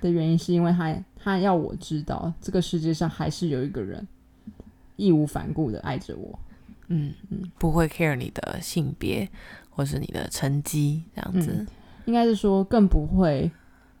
[0.00, 4.06] 的原因是因为他他要我知道这个世界上还是有一个人
[4.96, 6.38] 义无反顾的爱着我，
[6.88, 9.28] 嗯嗯，不会 care 你的性别
[9.70, 11.66] 或是你的成绩这样子。
[12.10, 13.48] 应该是说，更不会，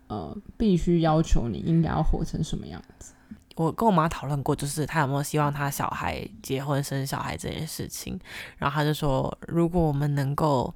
[0.08, 3.14] 呃，必须要求你应该要活成什么样子。
[3.54, 8.18] 我跟我妈讨论过，就是她有没有希望她小孩结婚生小孩这件事情。
[8.58, 10.74] 然后她就说，如果我们能够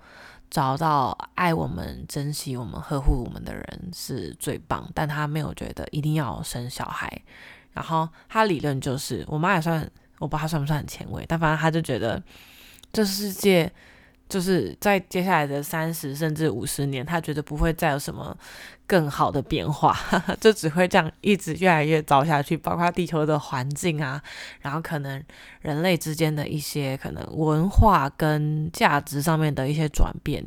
[0.49, 4.88] 找到爱我们、珍惜我们、呵护我们的人，是最棒。
[4.94, 7.20] 但她没有觉得一定要生小孩。
[7.73, 9.81] 然后她理论就是，我妈也算，
[10.20, 12.23] 我不知道她算不算很前卫，但反正她就觉得
[12.92, 13.73] 这世界。
[14.29, 18.37] 就是在接下来的三十甚至五十年，他觉得不会再有什么
[18.87, 19.97] 更好的变化，
[20.41, 22.57] 就只会这样一直越来越糟下去。
[22.57, 24.23] 包括地球的环境啊，
[24.61, 25.23] 然后可能
[25.61, 30.45] 人类之间的一些可能文化跟价值上面的一些转变。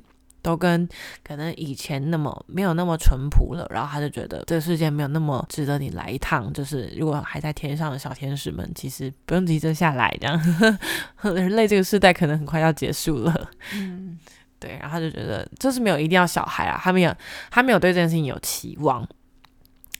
[0.47, 0.87] 都跟
[1.25, 6.53] 可能以前那么没有那么淳朴了，然后他就觉得这个世界没有那么值得你来一趟。
[6.53, 10.41] 就是如果还在天上的小天使们，其实不用急着下来，这样
[11.35, 13.49] 人类这个时代可能很快要结束了。
[13.73, 14.17] 嗯，
[14.57, 17.13] 对，然后他就觉得就是没有一定要小孩啊，他没有
[17.51, 19.05] 他没有对这件事情有期望。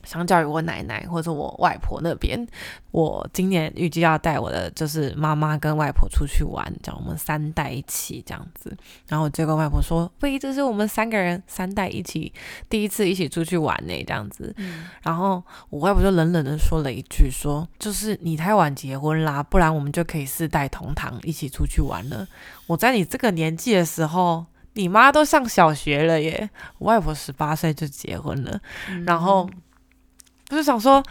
[0.08, 2.46] 相较于我奶奶或者我外婆那边，
[2.92, 8.74] 我今年预计要带我的就是妈妈跟外婆出去玩，这样我们三代一起这样子。
[9.06, 12.32] 然后我就跟外婆说：“喂，这是我们三个人三代一起
[12.70, 14.54] 第一次一起出去玩呢，这样子。”
[15.04, 22.26] 然后我外婆就冷冷的说了一句：“说就是你太晚结婚啦，不然我们就可以四代同堂一起出去玩了。
[22.66, 26.48] 我在你这个年纪的时候。”你妈都上小学了耶！
[26.78, 28.60] 我外婆十八岁就结婚了，
[29.04, 29.48] 然后
[30.50, 31.02] 我就想说，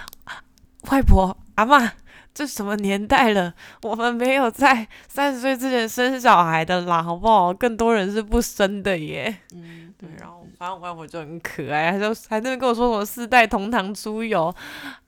[0.92, 1.92] 外婆阿妈，
[2.34, 3.54] 这什么年代了？
[3.84, 7.54] 我们没有在三十岁之前生小孩的啦，好不好？
[7.54, 9.38] 更多人是不生的耶。
[9.54, 10.10] 嗯，对。
[10.20, 14.54] 然后反正我外婆就很可爱，还就还那跟我说我四代同堂出游。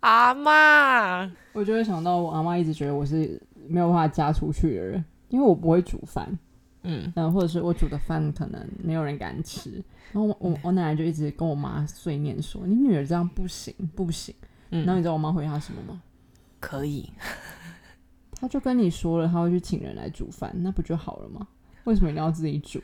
[0.01, 6.37] 阿妈，我就会想到我阿妈一直觉得我是没有办法嫁出去的人，因为我不会煮饭。
[6.83, 9.71] 嗯，然后或者是我煮的饭可能没有人敢吃，
[10.11, 14.33] 然后我我我奶奶就一直跟我妈碎念说：“你女儿这样不行不行。”
[14.71, 16.01] 嗯，然后你知道我妈回答什么吗？
[16.59, 17.11] 可以，
[18.39, 21.47] 她就跟你说了，她会去请人来煮饭，那不就好了吗？
[21.85, 22.81] 为什么一定要自己煮？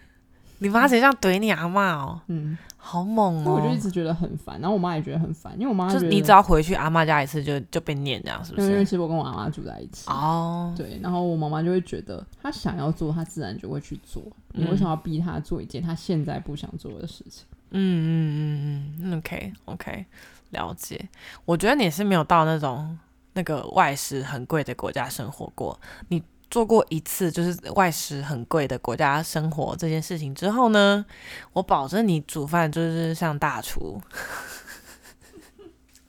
[0.65, 2.19] 你妈谁这样怼你阿妈哦？
[2.25, 3.53] 嗯，好猛哦！
[3.53, 8.67] 我就一直觉得很烦，然后我妈也觉得很烦，因为我妈就是你只要回去阿妈家一次就就被念这样，是不是？
[8.71, 14.23] 因为其实我跟我阿妈住在一起哦，对，然后我妈妈就会觉得她想要做，她自然就会去做。
[14.53, 17.45] 你为什么要逼她做一件她现在不想做的事情？
[17.69, 20.05] 嗯嗯嗯嗯，OK OK，
[20.49, 21.07] 了解。
[21.45, 22.97] 我觉得你是没有到那种
[23.33, 26.23] 那个外食很贵的国家生活过，你。
[26.49, 31.05] 做过一次就是外食很贵的国家生活这件事情之后呢，
[31.53, 34.01] 我保证你煮饭就是像大厨。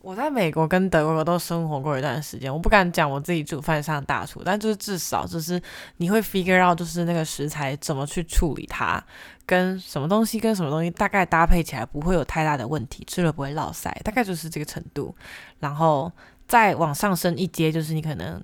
[0.01, 5.61] 我在美国跟德国都生活过一段时间，我不敢讲我自己煮饭像大厨，但就是至少就是
[5.96, 9.03] 你会 figure out 就是那个食材怎么去处理它，
[9.44, 15.12] 跟什么东西跟什么东西大概搭配起来不会有太大的问题，吃了不会落腮，大概就是这个程度。
[15.59, 16.12] 然后
[16.46, 18.40] 再往上升一阶，就是你可能。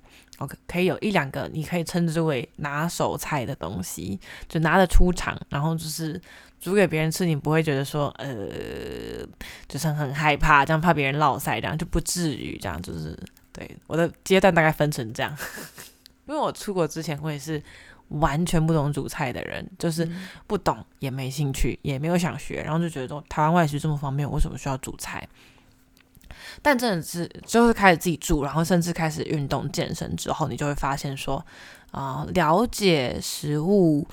[0.67, 6.19] 可以有一两个你可以称之为拿手菜的东西，就拿得出场，然后就是
[6.59, 9.25] 煮给别人吃，你不会觉得说呃，
[9.67, 13.17] 就是很害怕，这样怕别人落塞，这样就不至于这样，就是
[13.51, 15.35] 对我的阶段大概分成这样。
[16.25, 17.61] 因为我出国之前我也是
[18.07, 20.09] 完全不懂煮菜的人，就是
[20.47, 25.27] 不懂也没兴趣，也没有想学，然后就觉得说台湾外食这么方便，为什么需要煮菜？
[26.61, 31.43] 但真的是，就是开始自己住，然后甚至开始运动健身之后，你就会发现说，
[31.91, 34.07] 啊，了解食物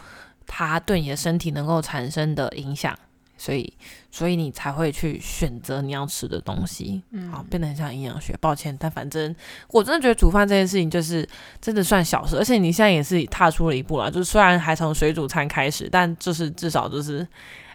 [0.47, 2.97] 它对你的身体能够产生的影响，
[3.37, 3.73] 所以，
[4.11, 8.37] 所以你才会去选择你要吃的东西，好，变得很像营养学。
[8.41, 9.35] 抱歉，但反正
[9.69, 11.29] 我真的觉得煮饭这件事情就是
[11.61, 17.27] 真的算小事，而且你现在也是踏出了一步了，就是虽然还从水煮餐开始，但就是至少就是。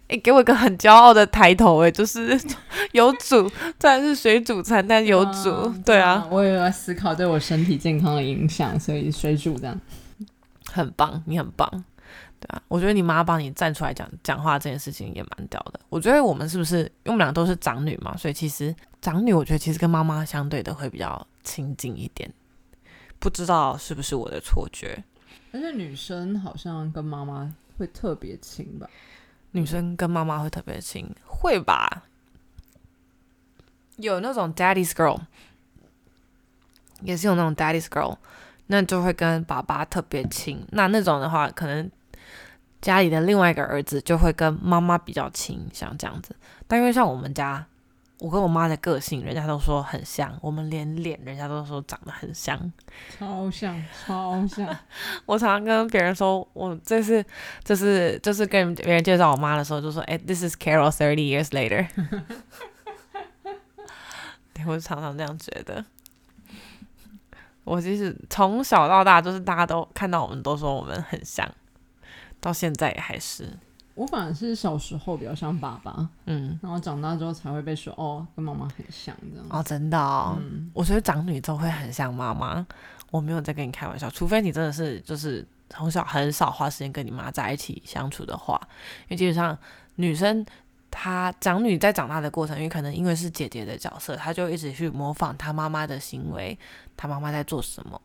[0.08, 2.39] 哎，给我一个很骄傲的抬头，哎，就是
[2.94, 9.80] 有煮，虽然是水煮餐，但有煮，对啊，我也在思考对我身体健康的影响，所以水煮这样
[10.72, 11.68] 很棒，你很棒，
[12.39, 15.80] 对啊，我觉得你妈帮你站出来讲讲话这件事情也蛮屌的。
[15.89, 22.32] 我觉得我们是不是，因为我们俩都是长女嘛，所以其实长女，我觉得其实跟妈妈相对的会比较亲近一点，
[23.18, 25.04] 不知道是不是我的错觉？
[25.52, 28.88] 而且女生好像跟妈妈会特别亲吧。
[29.56, 32.04] 女生跟妈妈会特别亲，会吧？
[33.96, 35.18] 有那种 daddy's girl，
[37.00, 38.18] 也是有那种 daddy's girl，
[38.68, 40.68] 那就会跟爸爸特别亲。
[40.72, 41.89] 那那种的话，可能
[42.82, 46.36] 家里的另外一个儿子就会跟妈妈比较亲，像这样子。
[46.68, 47.65] 但因为像我们家。
[48.19, 50.38] 我跟我妈的个性，人家都说很像。
[50.41, 52.58] 我们连脸，人家都说长得很像，
[53.17, 54.73] 超像，超像。
[55.25, 57.23] 我常常跟别人说，我这是，
[57.63, 61.86] 这是，就是跟别人介绍我妈的时候，就说：“哎，this is Carol thirty years later
[64.54, 65.84] 对。”我常常这样觉得。
[67.65, 71.49] 我其实从小到大，就是大家都看到我们，都说我们很像，
[72.39, 73.49] 到现在也还是。
[73.95, 79.45] 我反而是小时候比较像爸爸，嗯，然后长大之后才会被说哦，跟妈妈很像这样。
[79.49, 80.38] 哦，真的哦，
[80.73, 82.65] 我觉得长女都会很像妈妈，
[83.10, 88.59] 我没有在跟你开玩笑，除非你真的是就是从小很少花时间跟你妈在一起相处的话，
[89.03, 89.57] 因为基本上
[89.95, 90.45] 女生
[90.91, 96.59] 她长女在长大的过程，因为可能因为是姐姐的角色，她就一直去模仿她妈妈的行为，
[96.97, 98.01] 她妈妈在做什么。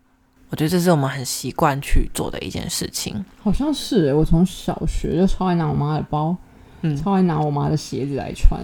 [0.50, 3.24] 我觉得这是我们很习惯去做的一件事情。
[3.40, 6.36] 好像是，我从小学就超爱拿我妈的包，
[6.82, 8.60] 嗯，超爱拿我妈的鞋子来穿。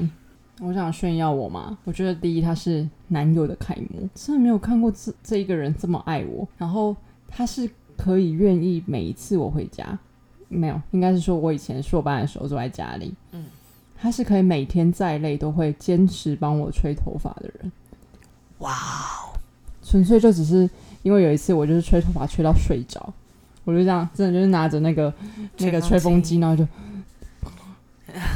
[0.60, 1.76] 我想炫耀我妈。
[1.84, 6.46] 我觉得第一，她是男友的楷模，真的没有看过这这一个人这么爱我。
[6.58, 6.96] 然后
[7.28, 9.98] 他是可以愿意每一次我回家，
[10.48, 13.44] 没有，应该是说我以前硕班的时候坐在家里，嗯，
[13.96, 17.70] 他是可以每天再累都会坚持帮我吹头发的人。
[18.58, 19.38] 哇哦，
[19.82, 20.68] 纯粹就只是
[21.06, 23.14] 因为有一次我就是吹头发吹到睡着，
[23.62, 25.14] 我就这样真的就是拿着那个
[25.58, 26.66] 那个吹风机，然后就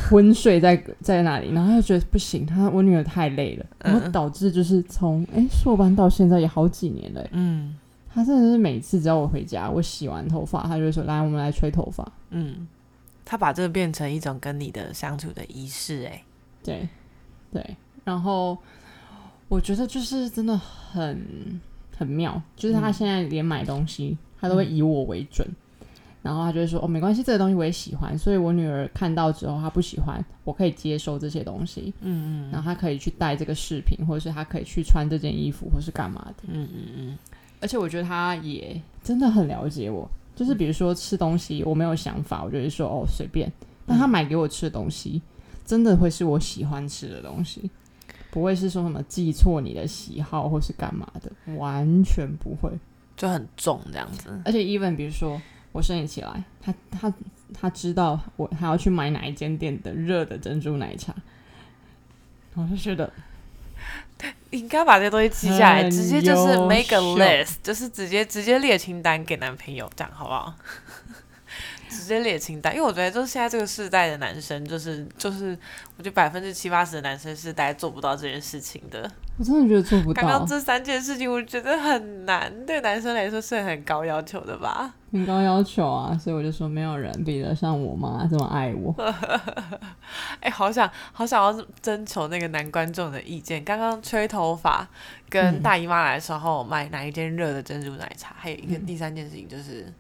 [0.09, 7.77] 昏睡在在那里，然后就觉得不行，他我女儿太累了，然后导致就是从哎硕班到现在也好几年了，嗯，
[8.15, 12.69] 他真的是每次只要我回家，我洗完头发，他就会说来我们来吹头发，嗯，
[13.25, 16.23] 他把这个变成一种跟你的相处的仪式，哎，
[16.63, 16.89] 对
[17.53, 18.57] 对，然后
[19.49, 21.61] 我觉得就是真的很
[22.01, 25.47] 很妙，就是他现在连买东西，他都会以我为准。
[26.23, 31.93] 然后他就会说：“哦，没关系，这个东西我也喜欢，所以我女儿看到之后，她不喜欢，我可以接受这些东西。
[32.01, 36.45] 嗯嗯，然后她可以去戴这个饰品，或者是她可以去穿这件衣服，或是干嘛的。
[36.47, 37.19] 嗯嗯嗯。
[37.61, 43.51] 而且我觉得她也真的很了解我，就是比如说吃东西，我没有想法，我就会说哦随便。
[43.87, 45.23] 但她买给我吃的东西，
[45.65, 47.71] 真的会是我喜欢吃的东西，
[48.31, 52.71] 不会是说什么记错你的喜好或是干嘛的，完全不会，
[53.17, 54.31] 就很重这样子。
[54.45, 55.41] 而且 even 比如说。
[55.73, 57.15] 我生理起来，他他
[57.55, 61.15] 他知道我还要去买哪一间店的热的珍珠奶茶，
[62.55, 63.09] 我就觉得
[64.51, 70.53] 你应该把这些东西记下来，直接就是 make a list，就是直接直接列清单给男朋友，这样好不好？
[71.91, 75.59] 直接列清单，因为我觉得就是现在这个世代的男生，就是就是，
[75.97, 79.11] 我觉得百分之七八十的男生是大家做不到这件事情的。
[79.37, 80.23] 我真的觉得做不到。
[80.23, 84.95] 刚刚这三件事情，我觉得很难，对男生来说是很高要求的吧？
[85.13, 88.95] 很高要求啊，所以我就说没有人比得上我妈这么爱我。
[90.41, 93.65] 哎，好想好想要征求那个男观众的意见。
[93.65, 94.87] 刚刚吹头发
[95.29, 99.93] 跟大姨妈来的时候买哪一件热的珍珠奶茶，还有一个第三件事情就是。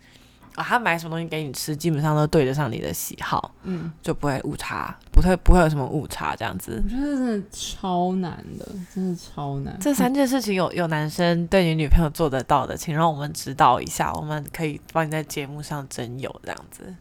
[0.60, 6.82] 啊，他买什么东西给你吃，基本上都对得上你的喜好，嗯，就不会误差，不会不会有什么误差这样子。
[6.84, 9.74] 我觉得真的超难的，真的超难。
[9.80, 16.94] 这三件事情有有男生对你女朋友做得到的，请让我们指导一下，我们可以帮你在节目上征友这样子。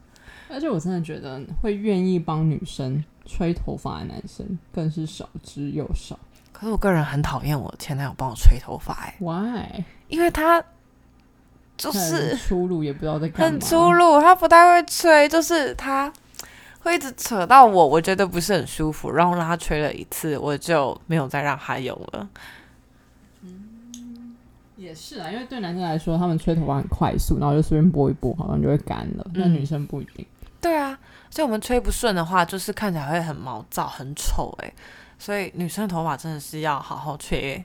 [0.50, 6.18] 而且我真的觉得会愿意帮女生吹头发的男生更是少之又少。
[6.54, 9.84] 可是我个人很讨厌我前男友帮我吹头发，哎，Why？
[10.08, 10.64] 因为他。
[11.80, 13.46] 就是粗鲁，也不知道在干嘛。
[13.46, 16.12] 很粗鲁，他不太会吹，就是他
[16.82, 22.28] 会一直扯到我，我觉得不是很舒服，然后让他吹了一次，我就没有再让他用了。
[23.44, 24.36] 嗯，
[24.76, 29.26] 也是啊，因为对男生来说，他们吹头发很快速，然后就随便拨一拨，好像就会干了。
[29.34, 30.26] 那女生不一定。
[30.60, 31.00] 对啊，
[31.30, 34.70] 所以我们吹不顺的话，就是看起来会很毛躁、很丑哎。
[35.18, 37.64] 所以女生的头发真的是要好好吹。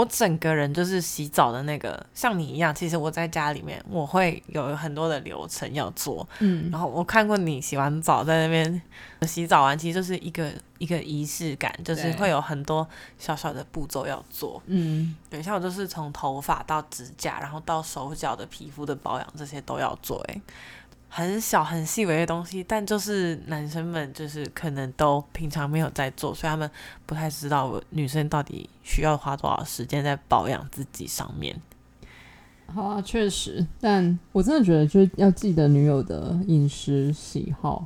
[0.00, 2.74] 我整个人就是洗澡的那个，像你一样。
[2.74, 6.26] 其实我在家里面，我会有很多的流程要做。
[6.38, 8.82] 嗯，然后我看过你洗完澡在那边
[9.22, 12.88] 洗澡完，其实就是一个一个仪式感，就是会有很多
[13.18, 14.62] 小小的步骤要做。
[14.66, 20.18] 嗯，等一下我就是从头发到指甲，然后到手脚的皮肤的保养，这些都要做。
[20.28, 20.40] 诶。
[21.12, 26.70] 很小很细微的东西，但就是男生们就是可能都平常没有在做，所以他们
[27.04, 31.60] 不太知道女生到底需要花多少时间在保养自己上面。
[32.72, 37.84] 好啊，确实，但我真的觉得就是要记得女友的饮食喜好，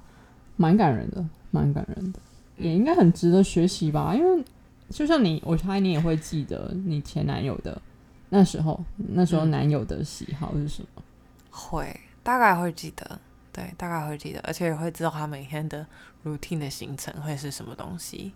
[0.57, 2.21] 蛮感人的，蛮感人的，
[2.59, 4.15] 也应该很值得学习吧。
[4.15, 4.45] 因为
[4.91, 7.81] 就像你，我猜你也会记得你前男友的
[8.29, 11.03] 那时候，那时候男友的喜好是什么？
[11.49, 11.99] 会。
[12.25, 13.21] 大概会记得，
[13.53, 15.87] 对，大概会记得，而且也会知道他每天的
[16.25, 18.33] routine 的行程会是什么东西，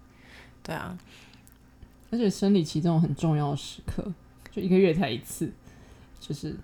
[0.62, 0.96] 对啊。
[2.10, 4.12] 而且生理期这种很重要的时刻，
[4.50, 5.50] 就一个月才一次，
[6.20, 6.56] 就是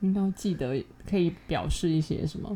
[0.00, 2.48] 应该记得可以表示一些什么。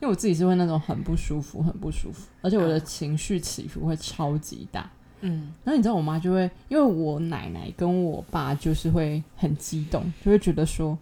[0.00, 4.90] 因为我自己是会那种很不舒服，很不舒服，而且我的情绪起伏会超级大。
[5.20, 10.98] 嗯，然后你知道我妈就会，因为我奶奶跟我爸就是会很激动，就会觉得说。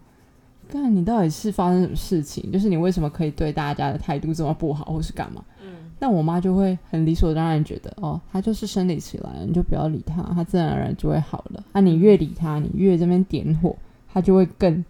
[0.70, 2.50] 但你到底是发生什么事情？
[2.50, 5.44] 就是你为什么可以对大家的态度这么不好，或是干嘛？
[5.62, 11.62] 嗯，但我妈就会很理所当然觉得，哦，她就是生理起来了，你就不要理她，她自然而然就会好了。
[11.72, 13.76] 啊，你越理她，你越这边点火，
[14.10, 14.82] 她就会更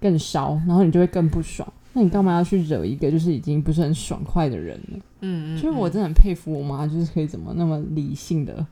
[0.00, 1.72] 更烧，然后你就会更不爽。
[1.92, 4.98] 那你干嘛要去惹一个就是已经不是很爽快的人呢？
[5.20, 8.66] 嗯嗯，所以我真的很佩服我妈，就是可以怎么那么理性的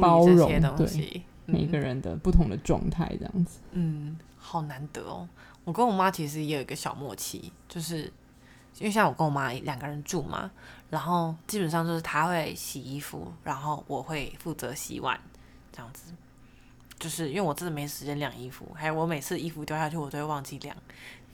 [0.00, 3.60] 包容对每个人的不同的状态，这样子。
[3.72, 4.16] 嗯。
[4.44, 5.28] 好难得哦！
[5.64, 8.12] 我跟我妈其实也有一个小默契，就是
[8.78, 10.50] 因为像我跟我妈两个人住嘛，
[10.90, 15.18] 然后基本上就是她会洗衣服，然后我会负责洗碗，
[15.70, 16.12] 这样子。
[16.98, 20.76] 就是因为我真的没时间晾衣服，还有我每次衣服丢下去，我都会忘记晾。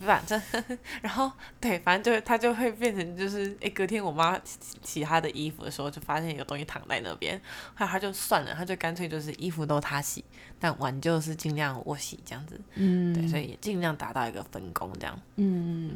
[0.00, 0.40] 反正，
[1.02, 1.30] 然后
[1.60, 7.40] 对，反正就他就会变成就是，诶，隔天我妈洗洗她的衣服的时候，就发现有东西躺在那边，
[7.74, 10.24] 后来他就算了，他就干脆就是衣服都他洗，
[10.60, 15.92] 但碗就是尽量我洗这样子，嗯，对，所以也尽量达到一个分工这样，嗯，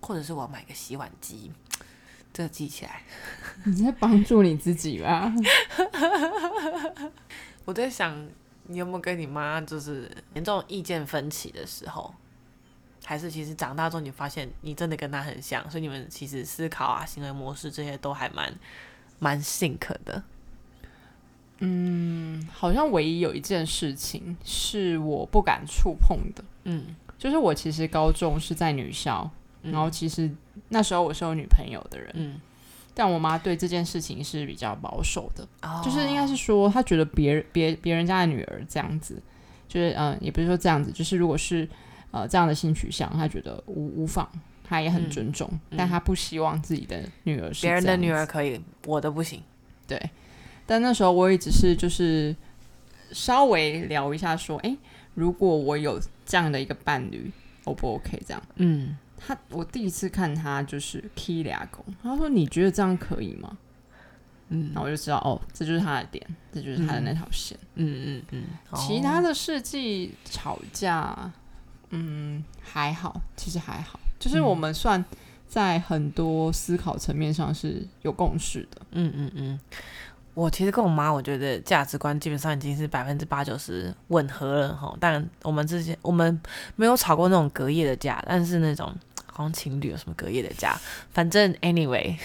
[0.00, 1.50] 或者是我买个洗碗机，
[2.32, 3.02] 这个记起来。
[3.64, 5.32] 你在帮助你自己吧？
[7.64, 8.14] 我在想，
[8.64, 12.12] 你有没有跟你妈就是严重意见分歧的时候？
[13.12, 18.50] 还是其实长大之后，你发现你真的跟他很像，所以你们其实思考啊、行为模式这些都还蛮
[19.18, 20.22] 蛮 sync 的。
[21.58, 29.70] 嗯，好像唯一有一件事情是我不敢触碰的，嗯，就是我其实高中是在女校，嗯。
[29.72, 30.30] 然后其实
[30.70, 32.40] 那时候我是有女朋友的人，嗯，
[32.94, 35.82] 但我妈对这件事情是比较保守的，哦。
[35.84, 39.22] 就是应该是说她觉得别人别别人家的女儿这样子，
[39.68, 41.68] 就是嗯、呃也不是说这样子，就是如果是
[42.12, 44.28] 呃这样的性取向，他觉得无无妨，
[44.62, 49.42] 他也很嗯尊重，嗯但他不希望自己的女儿是别人的女儿可以，我的不行。
[49.88, 50.00] 对，
[50.64, 52.34] 但那时候我也只是就是
[53.10, 54.76] 稍微聊一下，说，诶，
[55.14, 57.30] 如果我有这样的一个伴侣
[57.64, 58.22] ，O 不 OK？
[58.26, 63.56] 这样，嗯他我第一次看他就是 key 俩狗，他说你觉得这样可以吗？
[64.48, 67.56] 嗯然后我就知道，哦，这就是他的点，这就是他的那条线。
[67.76, 68.44] 嗯嗯嗯，
[68.74, 71.32] 其他的的事迹吵架，
[71.94, 75.04] 嗯，还好，其实还好，就是我们算
[75.46, 78.82] 在很多思考层面上是有共识的。
[78.90, 79.60] 嗯嗯嗯。
[80.34, 84.96] 我其实跟我妈，我觉得价值观基本上已经是百分之八九十吻合了哈。
[84.98, 86.40] 但我们之前我们
[86.74, 88.90] 没有吵过那种隔夜的架，但是那种
[89.26, 90.74] 好像情侣有什么隔夜的架，
[91.10, 92.16] 反正 anyway，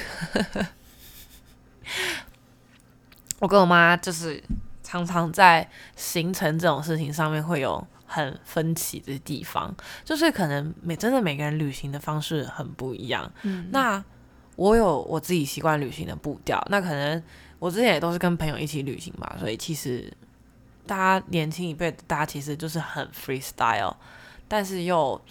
[3.39, 4.41] 我跟我妈就是
[4.82, 13.30] 常常在行程这种事情上面会有很分歧的地方，就是可能每真的每个人旅行的方式很不一样。
[13.43, 14.03] 嗯，那
[14.55, 17.22] 我有我自己习惯旅行的步调，那可能
[17.60, 20.12] 我之前也都是跟朋友一起旅行嘛，所以其实
[20.86, 23.93] 大家年轻一辈，大家其实就是很 freestyle，
[24.47, 25.22] 但是又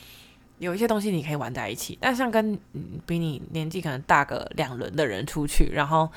[0.58, 1.98] 有一些东西你可以玩在一起。
[2.00, 6.08] 但像跟嗯比你年纪可能大个两轮的人出去，然后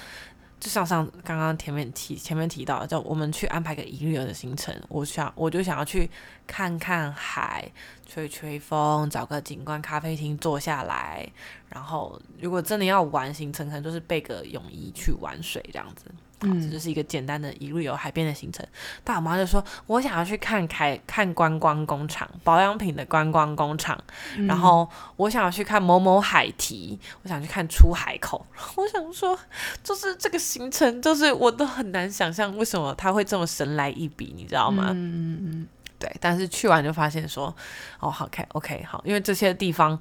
[0.60, 6.10] 就像上刚刚前面提前面提到的，叫我们去安排个一日游的行程，我想我就想要去
[6.46, 7.72] 看看海，
[8.06, 11.28] 吹吹风，找个景观咖啡厅坐下来，
[11.70, 16.06] 然后如果真的要玩行程，可能就是备个泳衣去玩水这样子。
[16.42, 18.66] 好，这嗯就是一个简单的一日游海边的行程。
[19.04, 24.02] 但我妈就说，我想要去看开看观光工厂，保养品的观光工厂，
[24.38, 28.46] 嗯然后我想要去看某某海堤，我想去看出海口。
[28.76, 29.38] 我想说，
[29.84, 34.88] 就是这个行程，就是我都很难想象为什么他会这么神来一笔，你知道吗？
[34.90, 35.68] 嗯嗯嗯
[36.00, 37.54] 对，但是去完就发现说，
[38.00, 40.00] 哦，好，OK OK，好，因为这些地方，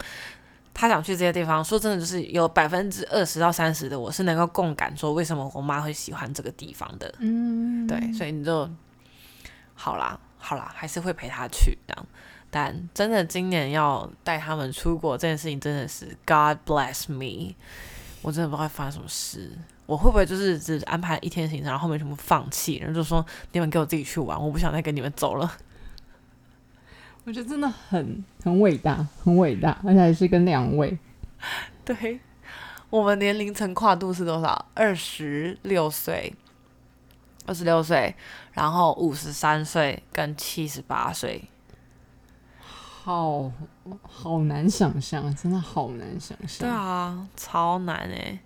[0.80, 7.12] 他想去这些地方，说真的，就是有百分之二十到三十的我是能够共感，说为什么我妈会喜欢这个地方的。
[7.18, 8.70] 嗯，对，所以你就
[9.74, 12.06] 好啦，好啦，还是会陪他去这样。
[12.48, 17.56] 但真的今年要带他们出国这件事情，真的是 God bless me，
[18.22, 19.50] 我真的不知道会发生什么事。
[19.84, 25.52] 我会不会就是只安排一天行程，然后后面全部放弃，然后就说你们给我自己去玩，我不想再跟你们走了。
[27.28, 30.98] 我觉得真的很很伟大，很伟大，而且还是跟两位。
[31.84, 32.18] 对，
[32.88, 34.64] 我们年龄层跨度是多少？
[34.72, 36.34] 二十六岁，
[37.44, 38.16] 二十六岁，
[38.52, 41.44] 然后五十三岁跟七十八岁。
[42.62, 43.52] 好
[44.00, 46.60] 好难想象，真的好难想象。
[46.60, 48.38] 对，啊，超难哎，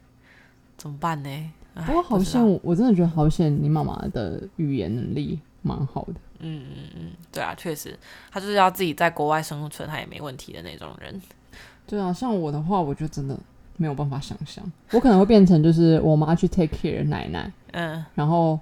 [0.76, 1.52] 怎么办呢？
[1.86, 6.14] 不过好不知道险，我我真的觉得好险，你妈妈的语言能力蛮好的。
[6.40, 7.98] 嗯嗯嗯，对啊，确实，
[8.30, 11.20] 他就是要自己在国外生存，他也没问题的那种人。
[11.86, 13.38] 对啊，像我的话，我就真的
[13.76, 18.58] 没有办法想象，我可能会变成就是我妈去 take care 奶奶，嗯，然后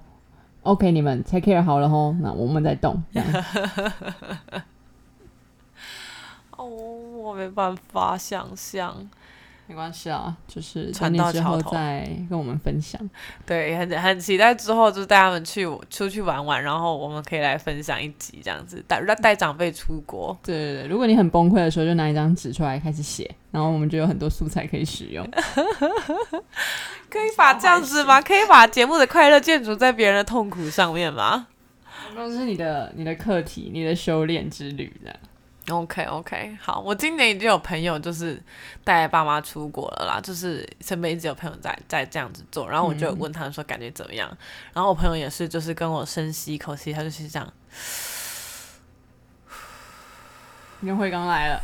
[0.63, 3.01] OK 你们 take care 好了吼，那我们再动。
[3.13, 3.27] 这样
[6.57, 9.09] 哦，我没办法想象。
[9.71, 12.99] 没关系啊，就是船等你之后到桥头再跟我们分享。
[13.47, 20.37] 对，很很期待之后就带他们去出去玩玩，然后我们可以来分享一集这样子，带带长辈出国。
[20.43, 25.25] 对对对，如果你很崩溃的时候，就拿一张纸出来开始写，然后我们就有很多素材可以使用。
[27.09, 28.19] 可以把这样子吗？
[28.21, 31.47] 可以把节目的快乐建筑在别人的痛苦上面吗
[32.13, 35.17] 那是你的你的课题，你的修炼之旅的。
[35.69, 38.41] ？OK OK，好，我今年已经有朋友就是
[38.83, 44.27] 带爸妈出国了啦，就是身边一直有朋友在在这样子做，然后我就问他们说感觉怎么样，
[44.73, 47.53] 然后我朋友也是就是跟我深吸一口气，他就是这样，
[50.79, 51.61] 年会刚来了，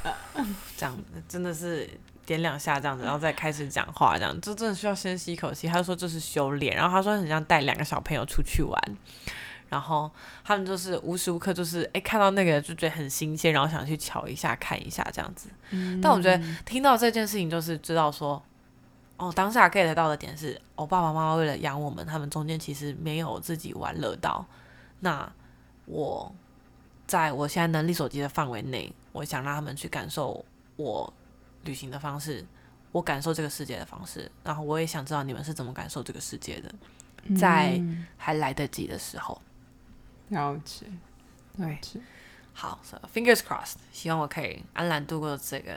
[0.78, 0.96] 这样
[1.28, 1.90] 真的是
[2.26, 5.68] 点两下这样子，然后再开始讲话，这样就真的需要深吸一口气。
[5.68, 8.80] 他就说这是修炼，然后他说很像带两个小朋友出去玩，
[9.70, 10.10] 然后
[10.44, 15.50] 他们就是无时无刻就是哎看到那个就觉得很新鲜，然后想去瞧一下看一下这样子。
[16.02, 18.42] 但我觉得听到这件事情，就是知道说，
[19.18, 24.46] 哦，当下 get 到的点是，我爸爸妈妈为了养我们，他们中间其实没有自己玩乐到。
[25.02, 25.30] 那
[25.86, 26.34] 我
[27.06, 30.44] 在我现在能力所及的范围内，我想让他们去感受
[30.76, 31.14] 我
[31.64, 32.46] 旅行的方式，
[32.92, 37.82] 我感受这个世界的方式，然后我也想知道你们是怎么感受这个世界的，在
[38.18, 39.42] 还来得及的时候。
[40.30, 40.86] 了解，
[41.58, 41.80] 对，
[42.54, 45.76] 好，so fingers crossed，希望我可以安然度过这个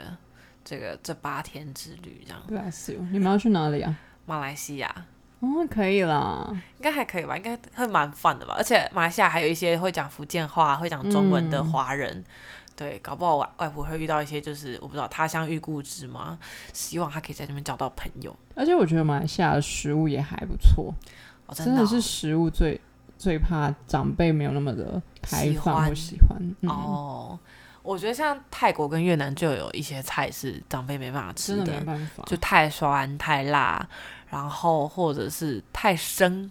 [0.63, 2.41] 这个这八天之旅，这样。
[2.47, 3.95] Bless you，你们要去哪里啊？
[4.25, 5.05] 马来西亚。
[5.39, 8.53] 哦，可以啦，应该还可以吧，应该会蛮 fun 的吧。
[8.57, 12.23] 而且马来西亚还有一些会讲福建话、会讲中文的华人，
[12.75, 16.37] 对，搞不好外外婆会遇到一些就是我不知道他乡遇故知嘛？
[16.73, 18.35] 希望他可以在那边交到朋友。
[18.53, 20.93] 而且我觉得马来西亚的食物也还不错，
[21.55, 22.79] 真的是食物最
[23.21, 27.37] 最怕长辈没有那么的开放或喜欢哦。
[27.83, 33.87] 我觉得像泰国跟越南就有一些菜是长辈没办法吃的，没办法，就太酸太辣。
[34.27, 36.49] 然后或者是太生，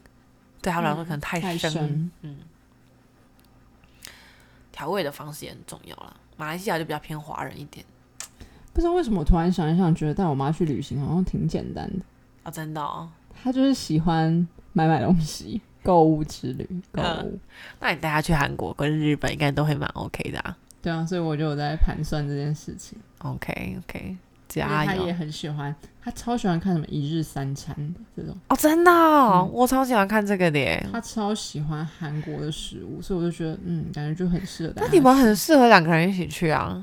[0.62, 2.38] 对他们来说可能太生，嗯，
[4.70, 6.14] 调味的方式也很重要了。
[6.36, 7.84] 马来西亚就比较偏华人一点，
[8.72, 12.04] 不知道为什么我突然想一想，觉得带我妈去旅行好像挺简单的
[12.44, 12.50] 啊！
[12.50, 13.08] 真的，哦，
[13.42, 17.38] 她就是喜欢买买东西，购物之旅，购物。
[17.80, 20.56] 那你带他去韩国跟日本，应该都会蛮 OK 的啊。
[20.82, 22.98] 对啊，所以我就有在盘算这件事情。
[23.18, 24.16] OK OK。
[24.52, 25.72] 他也很喜欢，
[26.02, 28.90] 他超喜欢看什么一日三餐的这种哦，真的，
[29.44, 30.84] 我超喜欢看这个的。
[30.92, 34.72] 他超喜欢韩国的食物，所以我就觉得，嗯，感觉就很适合。
[34.74, 36.82] 那你们很适合两个人一起去啊？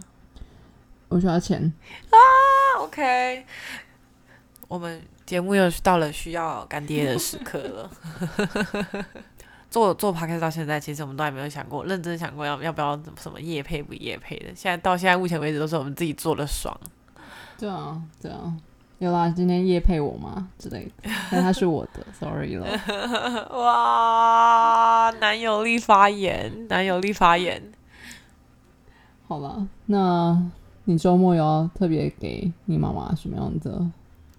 [1.10, 1.62] 我需要钱
[2.10, 2.16] 啊
[2.80, 3.46] ！OK，
[4.68, 7.90] 我们节目又到了需要干爹的时刻了。
[9.70, 14.46] 做做 p 开始到现在，其实我们都还没有想过，认真想过要要不要什么夜配不夜配的。
[14.56, 16.76] 现在到现在目前为止，都是我们自己做的爽。
[17.60, 18.54] 对啊，对啊，
[19.00, 21.10] 有啦，今天夜配我吗之类的？
[21.30, 22.68] 但他是我的， sorry 了。
[23.60, 27.62] 哇，男友力发言，男友力发言。
[29.28, 30.42] 好吧，那
[30.86, 33.86] 你周末有特别给你妈妈什么样的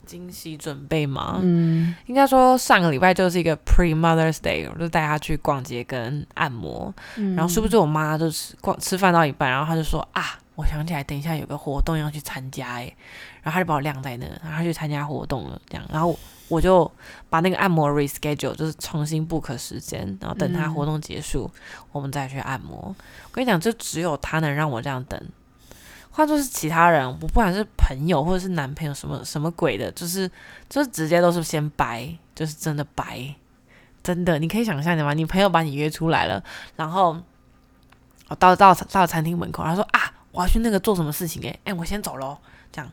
[0.09, 1.39] 惊喜准备吗？
[1.43, 6.93] 嗯，应该说上个礼拜就是一个 Pre Mother's Day，我就带她去逛街跟按摩。
[7.37, 10.41] 然后殊不知我妈就是逛吃饭到一半，然后她就说啊。
[10.59, 12.93] 我想起来，等一下有个活动要去参加哎，
[13.45, 16.91] 然后她就把我晾在那，然后她去参加活动了，这样，然后我就
[17.31, 21.49] 把那个按摩 reschedule，就是重新 book 时间，然后等她活动结束，
[21.93, 22.77] 我们再去按摩。
[22.77, 25.23] 我跟你讲，就只有她能让我这样等，
[26.19, 30.29] 换作是其他人，我不管是朋友或者是男朋友，什么什么鬼的，就是
[30.69, 33.33] 就是直接都是先白，就是真的白，
[34.03, 35.15] 真的，你可以想象的吗？
[35.15, 36.43] 你朋友把你约出来了，
[36.75, 37.17] 然后
[38.27, 40.13] 我到到到餐厅门口，他说啊。
[40.31, 41.43] 我要去那个做什么事情？
[41.49, 42.37] 哎哎，我先走喽，
[42.71, 42.93] 这样。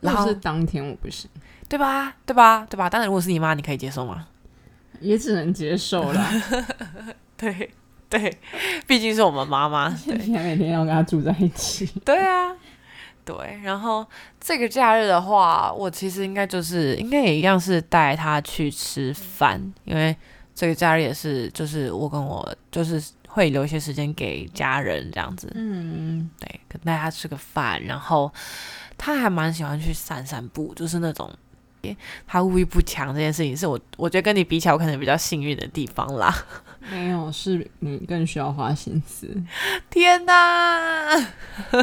[0.00, 1.28] 然后是当天我不行，
[1.68, 2.14] 对吧？
[2.24, 2.66] 对吧？
[2.70, 2.88] 对吧？
[2.88, 4.28] 当然，如果是你妈，你可以接受吗？
[5.00, 6.30] 也只能接受了。
[7.36, 7.72] 对
[8.10, 8.36] 对，
[8.86, 11.86] 毕竟是我们妈妈，对，每天要跟她住在一起。
[12.04, 12.54] 对啊，
[13.24, 13.58] 对。
[13.62, 14.06] 然后
[14.38, 20.14] 这个假日的话，我其实应该就是应该也一样是带她去吃饭，因为
[20.54, 23.02] 这个假日也是就是我跟我就是。
[23.32, 28.28] 会留一些时间给家人这样子，嗯，对，跟大家吃个饭，然后
[28.98, 31.30] 她还蛮喜欢去散散步，就是那种
[32.26, 36.34] 他物欲不强这件事情，是我我觉得跟你比起来，我可能比较幸运的地方啦。
[36.88, 39.28] 没有，是你更需要花心思。
[39.90, 41.14] 天哪，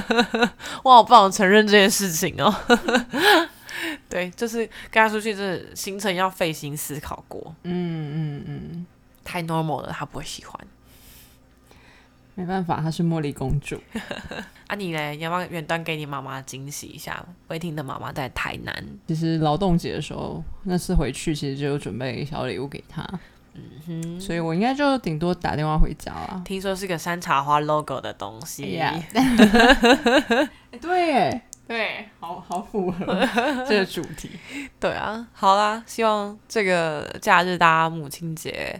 [0.84, 2.54] 我好不想承认这件事情哦。
[4.10, 7.54] 对，就是跟他出去，这行程要费心思考过。
[7.64, 8.86] 嗯嗯嗯，
[9.24, 10.60] 太 normal 了，他不会喜欢。
[12.34, 13.82] 没办法，她是茉莉公主。
[14.68, 15.16] 啊，你呢？
[15.16, 17.26] 要不要远端给你妈妈惊喜一下？
[17.48, 18.86] 威婷的妈妈在台南。
[19.08, 23.04] 其实劳动节的时候，那次回去其实就有准备小礼物给她。
[23.58, 26.42] 嗯哼，所以我应该就顶多打电话回家了。
[26.46, 28.80] 听说是个山茶花 logo 的东西。
[30.80, 33.06] 对，对，好好符合
[33.68, 34.30] 这个主题。
[34.80, 38.80] 对啊，好啦，希望这个假日大家母亲节。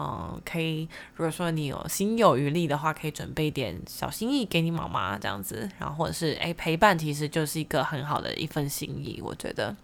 [0.00, 0.88] 嗯，可以。
[1.16, 9.20] 如果说你有心有余力的话，可以准备点小心意给你妈妈这样子，然后或者是哎陪伴，其实就是一个很好的一份心意。
[9.20, 9.74] 我觉得，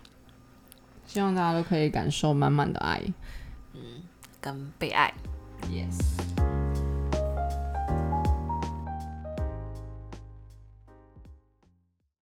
[1.08, 3.12] 希望大家都可以感受满满的爱，嗯，
[4.44, 5.10] 跟被爱。
[5.70, 6.63] Yes。